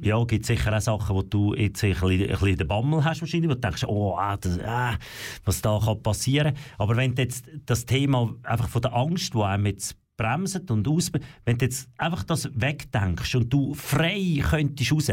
[0.01, 3.21] ja, gibt sicher auch Sachen, wo du jetzt ein bisschen, ein bisschen den Bammel hast
[3.21, 4.97] wahrscheinlich, wo du denkst, oh, ah, das, ah,
[5.43, 6.55] was da kann passieren.
[6.77, 10.87] Aber wenn du jetzt das Thema einfach von der Angst, die einem jetzt bremst und
[10.87, 11.11] aus,
[11.45, 15.11] wenn du jetzt einfach das wegdenkst und du frei könntest raus,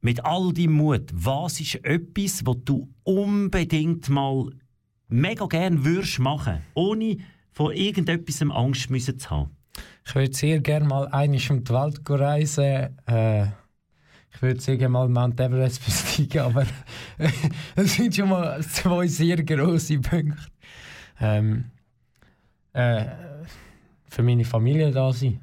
[0.00, 4.50] mit all deinem Mut, was ist etwas, was du unbedingt mal
[5.14, 7.18] mega gerne würdest machen, ohne
[7.52, 9.56] vor irgendetwas Angst müssen zu haben?
[10.06, 12.98] Ich würde sehr gerne mal einig um die Welt reisen.
[13.06, 13.44] Äh,
[14.32, 16.66] ich würde sehr gerne mal Mount Everest besteigen, aber
[17.76, 20.36] das sind schon mal zwei sehr grosse Punkte.
[21.20, 21.66] Ähm,
[22.72, 23.04] äh,
[24.08, 25.40] für meine Familie da sein.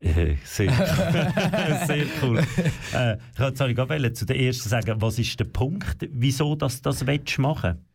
[0.00, 2.38] Sehr, sehr cool.
[2.92, 7.04] Äh, ich wollte gerade zu der ersten sagen, was ist der Punkt, wieso das das
[7.38, 7.86] machen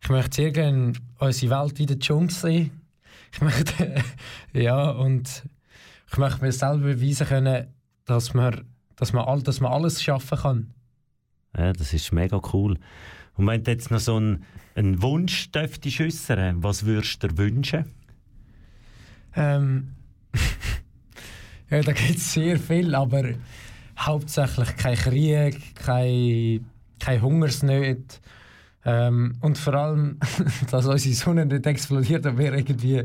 [0.00, 2.70] Ich möchte sehr gerne unsere Welt wieder Dschungel sehen.
[3.32, 4.02] Ich möchte,
[4.52, 5.44] ja, und
[6.10, 7.66] ich möchte mir selber beweisen können,
[8.04, 8.64] dass man,
[8.96, 10.74] dass man, all, dass man alles schaffen kann.
[11.56, 12.78] Ja, das ist mega cool.
[13.34, 14.44] Und wenn du jetzt noch so einen,
[14.74, 17.84] einen Wunsch dürftest äußern, was würdest du dir wünschen?
[19.34, 19.94] Ähm,
[21.70, 23.24] ja, da gibt es sehr viel, aber
[23.98, 26.66] hauptsächlich kein Krieg, kein,
[26.98, 28.16] kein Hungersnöte.
[28.84, 30.18] Ähm, und vor allem,
[30.70, 33.04] dass unsere Sonne nicht explodiert, wäre irgendwie,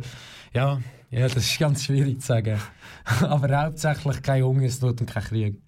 [0.54, 2.60] ja, ja, das ist ganz schwierig zu sagen.
[3.22, 5.62] aber hauptsächlich kein Hungersnot und kein Krieg.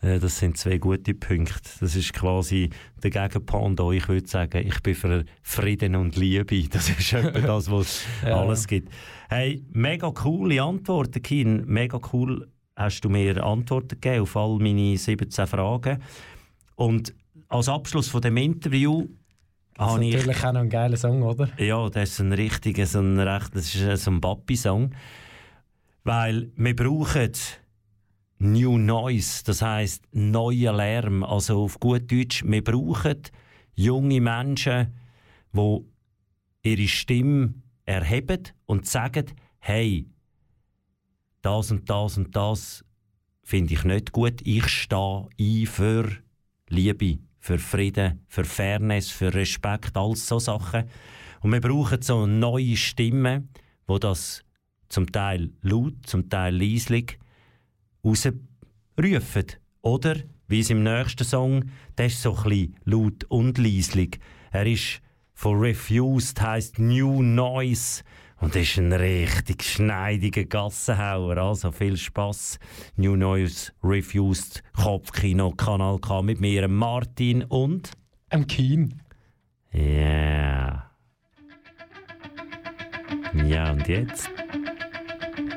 [0.00, 1.70] Äh, das sind zwei gute Punkte.
[1.80, 2.70] Das ist quasi
[3.02, 3.94] der Gegenpendant.
[3.94, 6.68] Ich würde sagen, ich bin für Frieden und Liebe.
[6.70, 8.40] Das ist etwa das, was ja.
[8.40, 8.92] alles gibt.
[9.28, 11.64] Hey, mega coole Antworten, Kin.
[11.66, 16.02] Mega cool hast du mir Antworten gegeben auf all meine 17 Fragen.
[16.76, 17.14] Und
[17.48, 19.08] als Abschluss von dem Interview
[19.78, 21.48] das ist natürlich ich, auch noch ein geiler Song, oder?
[21.58, 24.94] Ja, das ist ein richtiger, so ein, recht, das ist so ein Papi-Song.
[26.04, 27.32] Weil wir brauchen
[28.40, 31.24] New Noise, das heißt neuer Lärm.
[31.24, 33.22] Also auf gut Deutsch, wir brauchen
[33.74, 34.94] junge Menschen,
[35.52, 35.80] die
[36.62, 37.54] ihre Stimme
[37.84, 39.26] erheben und sagen,
[39.58, 40.06] hey,
[41.42, 42.84] das und das und das
[43.42, 44.40] finde ich nicht gut.
[44.44, 46.10] Ich stehe ein für
[46.68, 47.18] Liebe,
[47.48, 50.84] für Frieden, für Fairness, für Respekt, all so Sachen.
[51.40, 53.48] Und wir brauchen so neue Stimmen,
[53.86, 54.44] wo das
[54.90, 57.18] zum Teil laut, zum Teil leislich
[58.04, 59.46] rausrufen.
[59.80, 64.20] Oder, wie es im nächsten Song, der ist so ein laut und leislich.
[64.50, 65.00] Er ist
[65.32, 68.02] von Refused, heisst New Noise.
[68.40, 71.38] Und ist ein richtig schneidiger Gassenhauer.
[71.38, 72.58] Also viel Spaß.
[72.96, 77.90] New Noise, Refused, Kopfkino, Kanal K mit mir, Martin und.
[78.30, 79.02] Am Keen.
[79.72, 79.80] Ja.
[79.80, 80.90] Yeah.
[83.46, 84.30] Ja, und jetzt?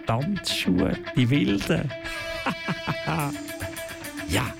[0.05, 1.89] Tanzschuhe, die Wilden.
[4.29, 4.53] ja.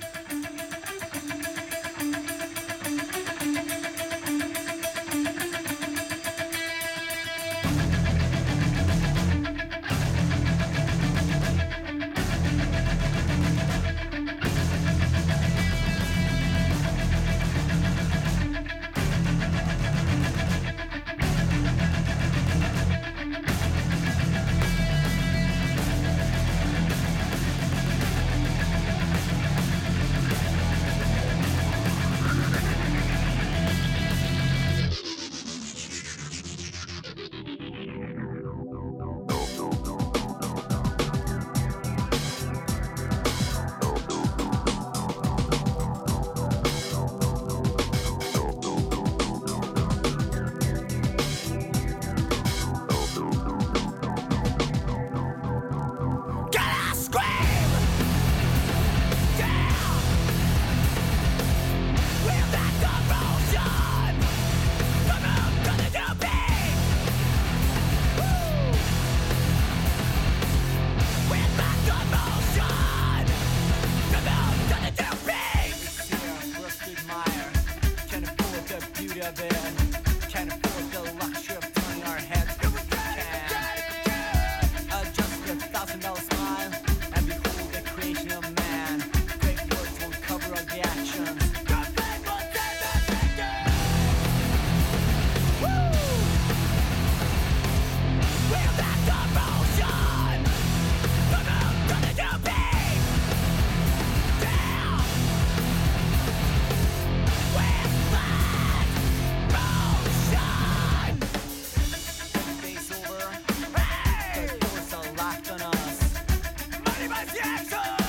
[117.28, 118.01] yes, yes, oh.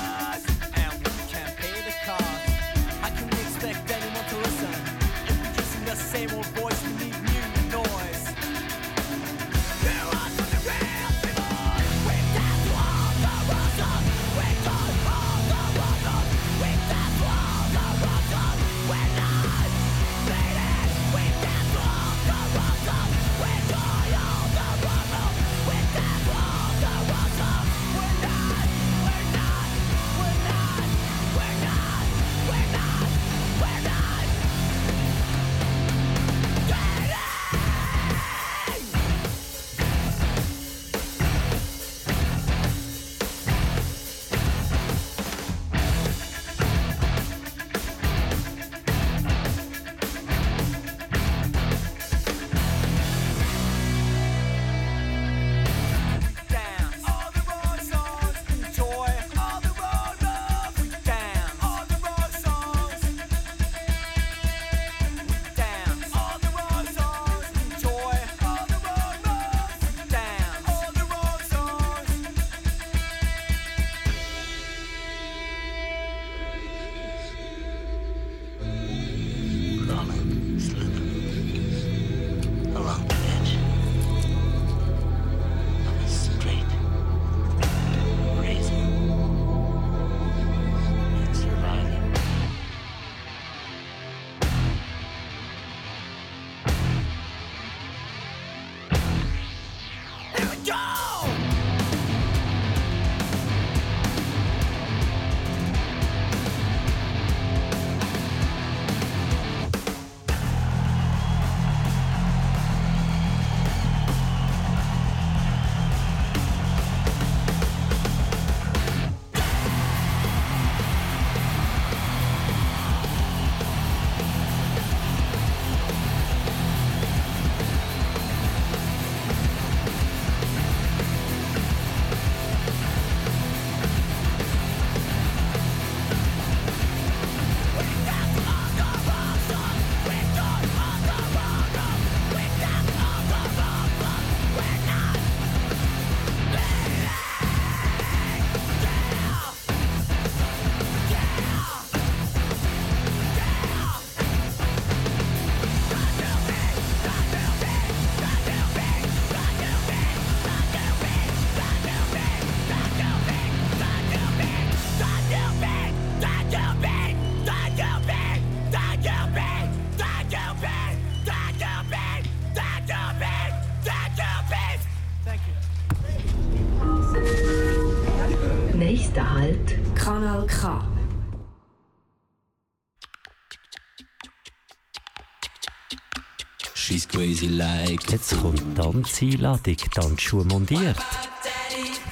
[187.22, 188.10] Crazy like.
[188.10, 190.96] Jetzt kommt Tanzeinladung, Tanzschuhe montiert.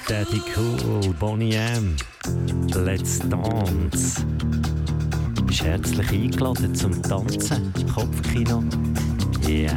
[0.06, 1.96] Daddy Cool, Bonnie M.
[2.74, 4.24] Let's Dance.
[5.34, 8.62] Du bist herzlich eingeladen zum Tanzen, Kopfkino.
[9.48, 9.76] Yeah.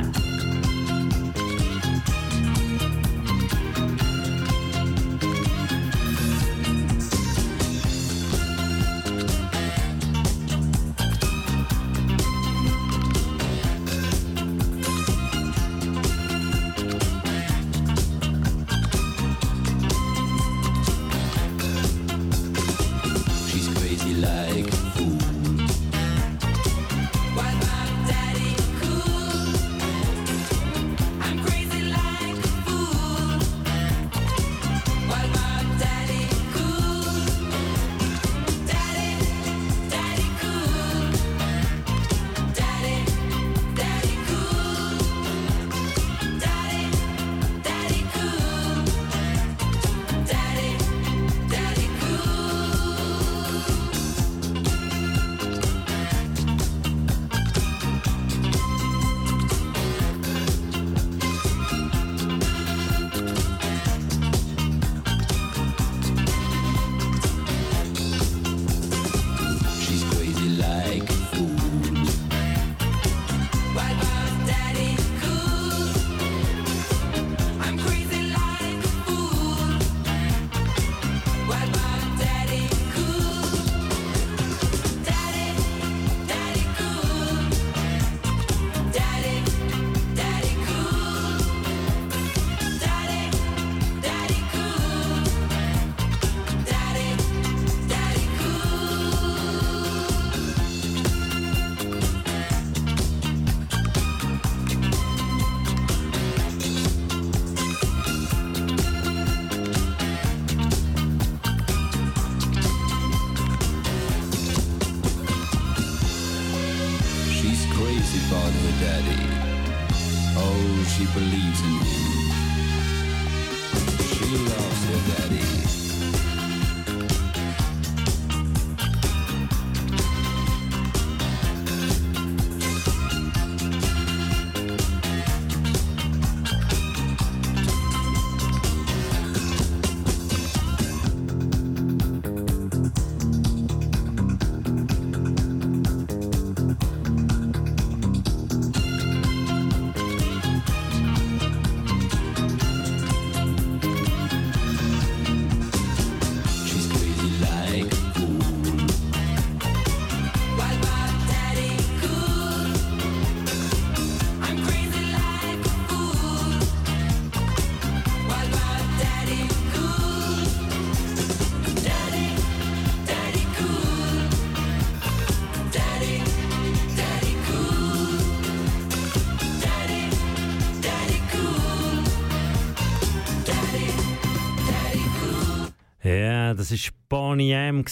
[186.53, 187.85] Das war Bonnie M.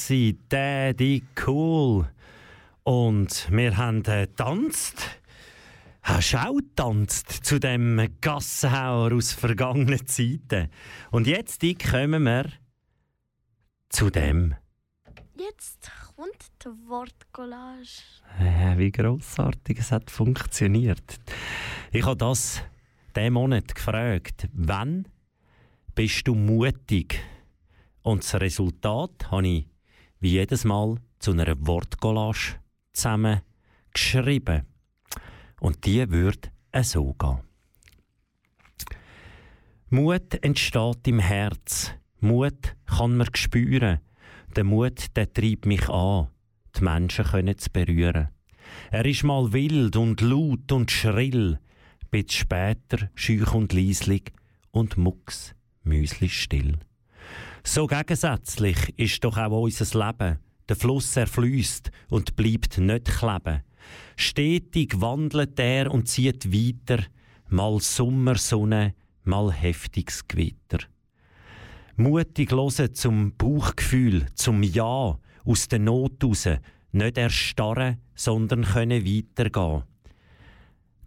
[0.49, 2.07] Daddy Cool.
[2.83, 5.01] Und wir haben getanzt.
[5.01, 5.21] Äh,
[6.03, 10.69] Hast du auch getanzt zu dem Gassenhauer aus vergangenen Zeiten?
[11.11, 12.45] Und jetzt kommen wir
[13.89, 14.55] zu dem.
[15.37, 18.01] Jetzt kommt die Wortcollage.
[18.39, 21.19] Äh, wie grossartig es hat funktioniert.
[21.91, 22.63] Ich habe das
[23.15, 24.47] diesen Monat gefragt.
[24.53, 25.07] Wann
[25.93, 27.19] bist du mutig?
[28.03, 29.67] Und das Resultat habe ich
[30.19, 32.59] wie jedes Mal zu einer Wortcollage
[32.93, 34.65] zusammengeschrieben.
[35.59, 36.49] Und die würde
[36.83, 37.39] so gehen.
[39.89, 41.91] Mut entsteht im Herz.
[42.19, 43.99] Mut kann man spüren.
[44.55, 46.27] Der Mut, der treibt mich an,
[46.77, 48.29] die Menschen können zu berühren.
[48.89, 51.59] Er ist mal wild und laut und schrill,
[52.09, 54.31] bis später schüch und leislich
[54.71, 56.79] und mucks, müsli still.
[57.63, 60.39] So gegensätzlich ist doch auch unser Leben.
[60.67, 63.61] Der Fluss erfließt und bleibt nicht kleben.
[64.15, 67.03] Stetig wandelt er und zieht weiter,
[67.49, 70.79] mal Sommersonne, mal heftiges Gewitter.
[71.97, 76.47] Mutig hören zum Bauchgefühl, zum Ja, aus der Not raus,
[76.91, 79.83] nicht erstarren, sondern können weitergehen.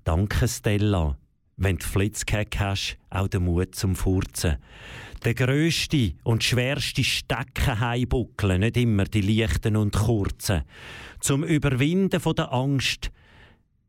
[0.04, 1.16] Danke Stella,
[1.56, 4.56] wenn du Flitzkeg hast, auch den Mut zum Furzen.
[5.24, 10.62] Der grösste und schwerste Stecken heimbuckeln, nicht immer die leichten und kurzen.
[11.20, 13.10] Zum Überwinden von der Angst,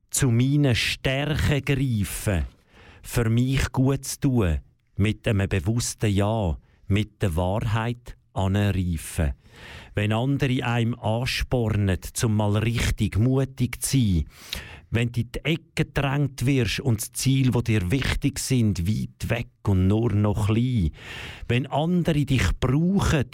[0.10, 2.46] zu meinen Stärken greifen,
[3.04, 4.60] für mich gut zu tun,
[4.96, 6.58] mit einem bewussten Ja,
[6.88, 9.34] mit der Wahrheit anreifen.
[9.94, 14.26] Wenn andere einem anspornen, zum mal richtig mutig zu sein,
[14.96, 19.30] wenn du in die Ecke gedrängt wirst und das Ziel, wo dir wichtig sind, weit
[19.30, 20.92] weg und nur noch klein,
[21.48, 23.30] wenn andere dich brauchen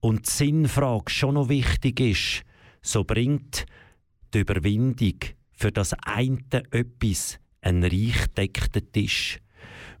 [0.00, 2.42] und die Sinnfrage schon noch wichtig ist,
[2.82, 3.66] so bringt
[4.32, 5.18] die Überwindung
[5.52, 6.38] für das eine
[6.70, 9.40] etwas einen reich deckten Tisch.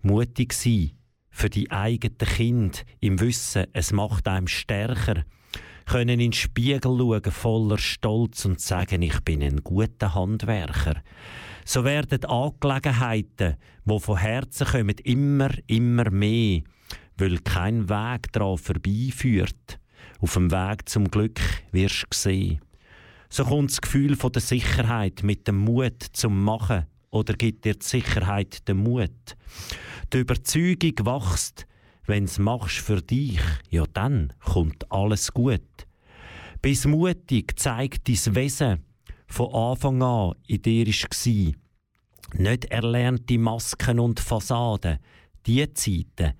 [0.02, 0.92] Mutig sein
[1.30, 5.24] für die eigenen Kind im Wissen, es macht einem stärker.
[5.86, 11.02] Können in den Spiegel schauen, voller Stolz und sagen, ich bin ein guter Handwerker.
[11.64, 16.62] So werden Angelegenheiten, die von Herzen kommen, immer, immer mehr,
[17.16, 19.78] weil kein Weg daran vorbeiführt.
[20.20, 21.40] Auf dem Weg zum Glück
[21.72, 22.60] wirst du sehen.
[23.28, 27.74] So kommt das Gefühl von der Sicherheit mit dem Mut zum Machen oder gibt dir
[27.74, 29.36] die Sicherheit den Mut.
[30.12, 31.66] Die Überzeugung wächst,
[32.06, 33.40] wenn's machst für dich,
[33.70, 35.60] ja dann kommt alles gut.
[36.62, 38.84] Bis mutig zeigt dein Wesen
[39.26, 41.52] von Anfang an in dir war.
[42.34, 44.98] Nicht erlernte Masken und Fassaden,
[45.46, 46.32] die Zeiten,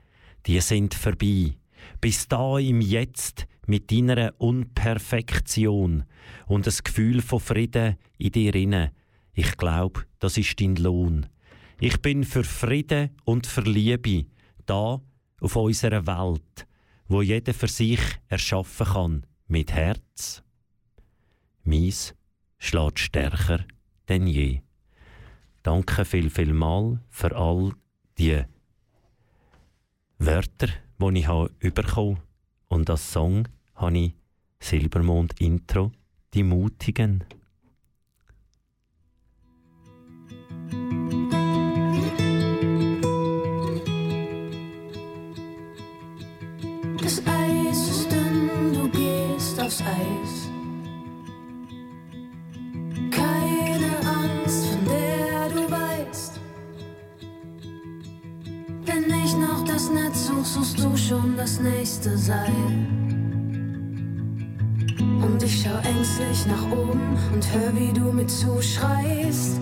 [0.46, 1.56] die sind vorbei.
[2.00, 6.04] Bis da im Jetzt mit deiner Unperfektion
[6.46, 8.92] und das Gefühl von Frieden in dir inne.
[9.32, 11.26] Ich glaube, das ist dein Lohn.
[11.78, 14.26] Ich bin für Frieden und für Liebe
[14.64, 15.00] da
[15.40, 16.66] auf unserer Welt,
[17.08, 20.42] wo jeder für sich erschaffen kann, mit Herz.
[21.62, 22.14] Mies
[22.58, 23.64] schlägt stärker
[24.08, 24.60] denn je.
[25.62, 27.72] Danke viel, viel mal für all
[28.18, 28.42] die
[30.18, 30.68] Wörter,
[30.98, 32.16] die ich habe
[32.68, 34.14] und als Song habe ich
[34.60, 35.92] Silbermond Intro,
[36.34, 37.24] die Mutigen.
[49.66, 50.48] Aufs Eis.
[53.10, 56.40] Keine Angst, von der du weißt.
[58.84, 62.52] Wenn ich noch das Netz such, suchst du schon das nächste Seil.
[65.00, 69.60] Und ich schau ängstlich nach oben und hör, wie du mit zuschreist.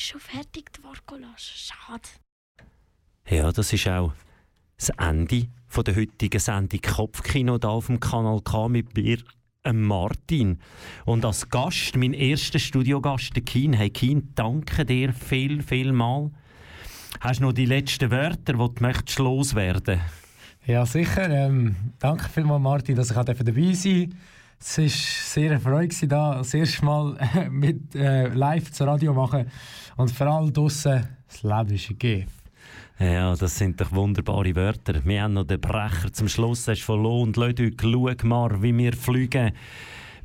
[0.00, 1.34] Ist schon fertig, die Vorkollage.
[1.36, 2.08] Schade.
[3.28, 4.12] Ja, das ist auch
[4.78, 9.18] das Ende von der heutigen Sendung Kopfkino da auf dem Kanal K mit mir,
[9.64, 10.58] ähm, Martin.
[11.04, 13.74] Und als Gast, mein erster Studiogast, der Keen.
[13.74, 16.30] Hey Keen, danke dir viel, viel mal.
[17.20, 20.00] Hast du noch die letzten Wörter, die du möchtest loswerden
[20.64, 21.28] Ja, sicher.
[21.28, 24.16] Ähm, danke vielmals, Martin, dass ich dabei sein durfte.
[24.62, 27.16] Es war sehr erfreulich, da das erste Mal
[27.50, 29.50] mit äh, live zu Radio machen.
[29.96, 32.28] Und vor allem draussen, das Leben ist Gift.
[32.98, 35.02] Ja, das sind doch wunderbare Wörter.
[35.06, 36.68] Wir haben noch den Brecher zum Schluss.
[36.68, 37.80] Hast von Lo und Leduc.
[37.80, 39.52] Schau mal, wie wir fliegen.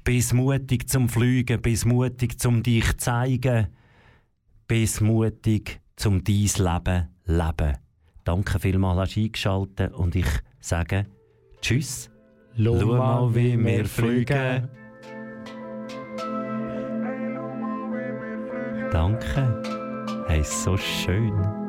[0.03, 3.67] Bist mutig zum Fliegen, bist mutig zum dich zeigen.
[4.67, 7.77] Bist mutig zum dein Leben leben.
[8.25, 10.27] Danke vielmals, hast eingeschaltet und ich
[10.59, 11.05] sage
[11.61, 12.09] Tschüss.
[12.57, 14.69] Schau mal, wie wir fliegen.
[18.91, 19.61] Danke.
[20.27, 21.64] Hey, so schön.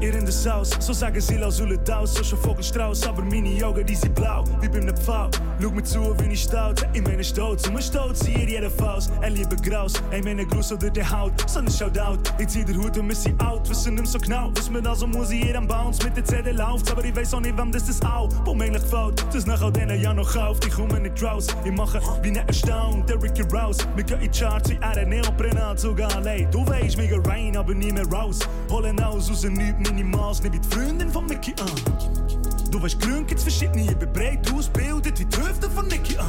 [0.00, 0.70] Ihr in der Saus.
[0.80, 3.06] So sagen sie, lass alle aus, so schon Vogelstrauß.
[3.06, 5.30] Aber meine Augen, die sind blau, wie beim Pfau.
[5.60, 7.66] Schau mir zu, wie ich stolz, ich meine stolz.
[7.66, 9.10] Und man stolz hier jeder Faust.
[9.22, 11.32] Ein lieber Graus, ein meine Gruß oder der Haut.
[11.48, 13.68] So ein Shoutout, ich zieh der Hut und wir sind out.
[13.68, 16.90] Wissen nicht so genau, was mir also muss ich jedem Bounce mit der CD läuft.
[16.90, 18.28] Aber ich weiß auch nicht, wem das auch.
[18.44, 20.66] Wo mir eigentlich gefällt, das nach all denen Jahren noch kauft.
[20.66, 23.78] Ich komme nicht raus, ich mache wie ne Erstaunt, der Ricky Rouse.
[23.94, 26.50] Wir gehen in Charts wie eine Neoprenat sogar allein.
[26.50, 28.40] Du weißt, mega rein, aber nie mehr raus.
[28.70, 32.27] Holen aus aus nichts Minimals, nicht wie die Freundin von Mickey an.
[32.70, 36.26] Du weißt, grün gibt's verschiedene, ich bin breit ausgebildet wie die Hüfte von Nicky an.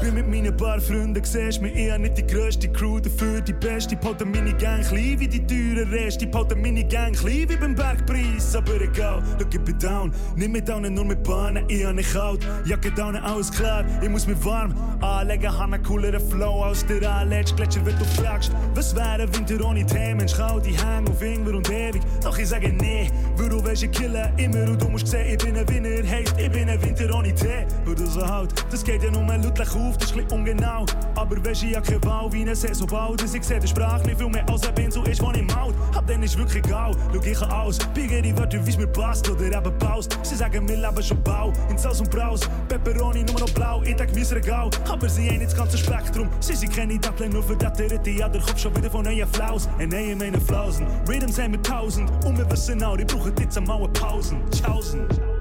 [0.00, 3.94] Bin mit meinen paar Freunden, siehst mir eher nicht die grösste Crew, dafür die beste.
[3.96, 8.56] Behalten meine Gang klein wie die teuren Reste, behalten meine Gang klein wie beim Bergpreis.
[8.56, 12.10] Aber egal, schau, ich bin down, nicht mit down, nur mit Bahnen, ich hab nicht
[12.10, 12.40] kalt.
[12.64, 17.02] Jacke down, alles klar, ich muss mich warm anlegen, hab einen cooleren Flow als der
[17.08, 18.50] allerletzte Gletscher, wenn du fragst.
[18.74, 22.02] Was wäre Winter ohne Themen, kalt, ich häng auf Ingwer und ewig.
[22.22, 25.44] Doch ich sage nee, weil du weißt, ich kille immer und du musst sehen, ich
[25.44, 25.81] bin ein Winner.
[25.82, 27.66] Winner heisst, ich bin ein Winter ohne Tee.
[27.90, 30.86] Oder so halt, das geht ja nur lautlich auf, das ist ein ungenau.
[31.14, 33.22] Aber weisst, ich hab keine Wahl, wie eine so bald.
[33.22, 35.74] Dass ich seh, der Sprache nicht viel mehr als ein Pinsel ist, wann ich maut.
[35.94, 37.78] Hab dann ist wirklich egal, schau ich aus.
[37.94, 40.18] Biege die Wörter, wie's mir passt oder eben baust.
[40.22, 42.40] Sie sagen, wir leben schon Bau, in Salz und Braus.
[42.68, 44.70] Pepperoni nur noch blau, ich denk, mir Regal.
[44.88, 46.28] Aber sie haben das ganze Spektrum.
[46.40, 49.68] Sie sind keine Datteln, nur für das ja, der Kopf schon wieder von neuen Flaus.
[49.78, 50.86] Und neue meine Flausen.
[51.08, 54.38] Rhythms haben wir tausend, und wir wissen auch, die brauchen jetzt einmal Pausen.
[54.50, 55.31] Tschaußen.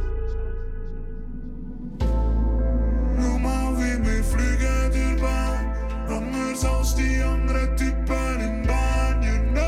[6.09, 9.63] Anders als die andere Typen im Banjo, no.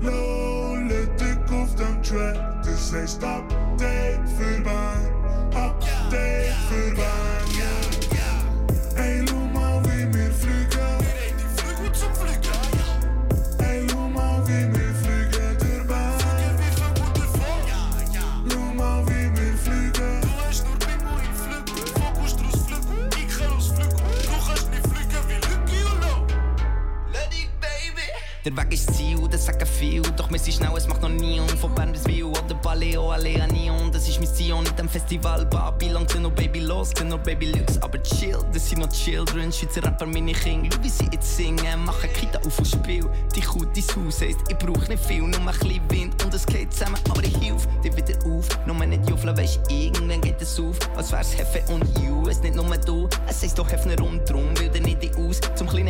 [0.00, 3.55] Low, let ik auf dem Track, das heißt Update
[28.46, 31.40] Der Weg ist Ziel, das sagen viel, doch wir sind schnell, es macht noch nie.
[31.40, 35.44] Und von Bern bis Wil oder Baleo, Alea Neon, das ist Mission nicht am Festival,
[35.46, 39.50] Babylon, sind noch Baby los, sind noch Baby Lux, aber chill, das sind noch Children,
[39.50, 43.64] Schweizer Rapper, meine Kinder, wie sie jetzt singen, machen Kita auf und Spiel, die Kuh,
[43.64, 47.00] dein Haus heisst, ich brauch nicht viel, nur ein bisschen Wind und es geht zusammen,
[47.10, 51.10] aber ich hilf dir wieder auf, nur nicht juffeln, weisst irgendwann geht es auf, als
[51.10, 54.68] wär's Hefe und you, es nicht nur du, es heisst doch Hefner und drum, will
[54.68, 55.85] dir nicht aus, zum kleinen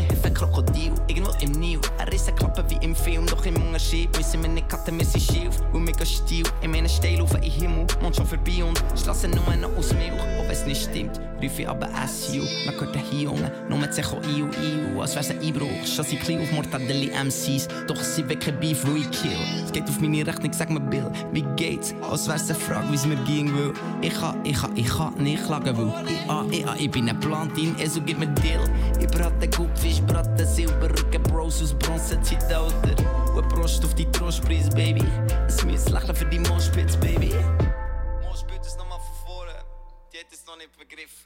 [4.26, 7.42] Müssen wir nicht cutten, wir sind schief, und mega Stil, in meinen Steil auf in
[7.42, 11.56] Himmel, Mond schon vorbei und Strassen nur noch aus Milch, ob es nicht stimmt, ruf
[11.56, 15.30] ich aber SU, man hört den hier Jungen, nur sich auch Iu Iu, als wär's
[15.30, 19.38] ein Einbruch, schon sie klein auf Mortadelli MCs, doch sie wecken Beef, wo ich kill,
[19.64, 23.06] es geht auf meine Rechnung, sag mir Bill, wie geht's, als wär's eine Frage, wie's
[23.06, 26.66] mir ging will, ich kann, ich kann, ich kann nicht klagen, weil ich, ah, ich,
[26.66, 28.64] ah, ich bin ein Plantin, also gib mir Deal,
[28.98, 32.96] ich brate Gupfisch, brate Silberrücken, Bros aus Bronzezeitalter,
[33.36, 35.04] und Prost auf die Trostpreis, Baby,
[35.46, 37.34] es müsst lächeln für die Moschpitz, Baby.
[38.22, 39.52] Moschpitz ist nochmal von vorne,
[40.12, 41.25] die hat es noch nicht begriffen.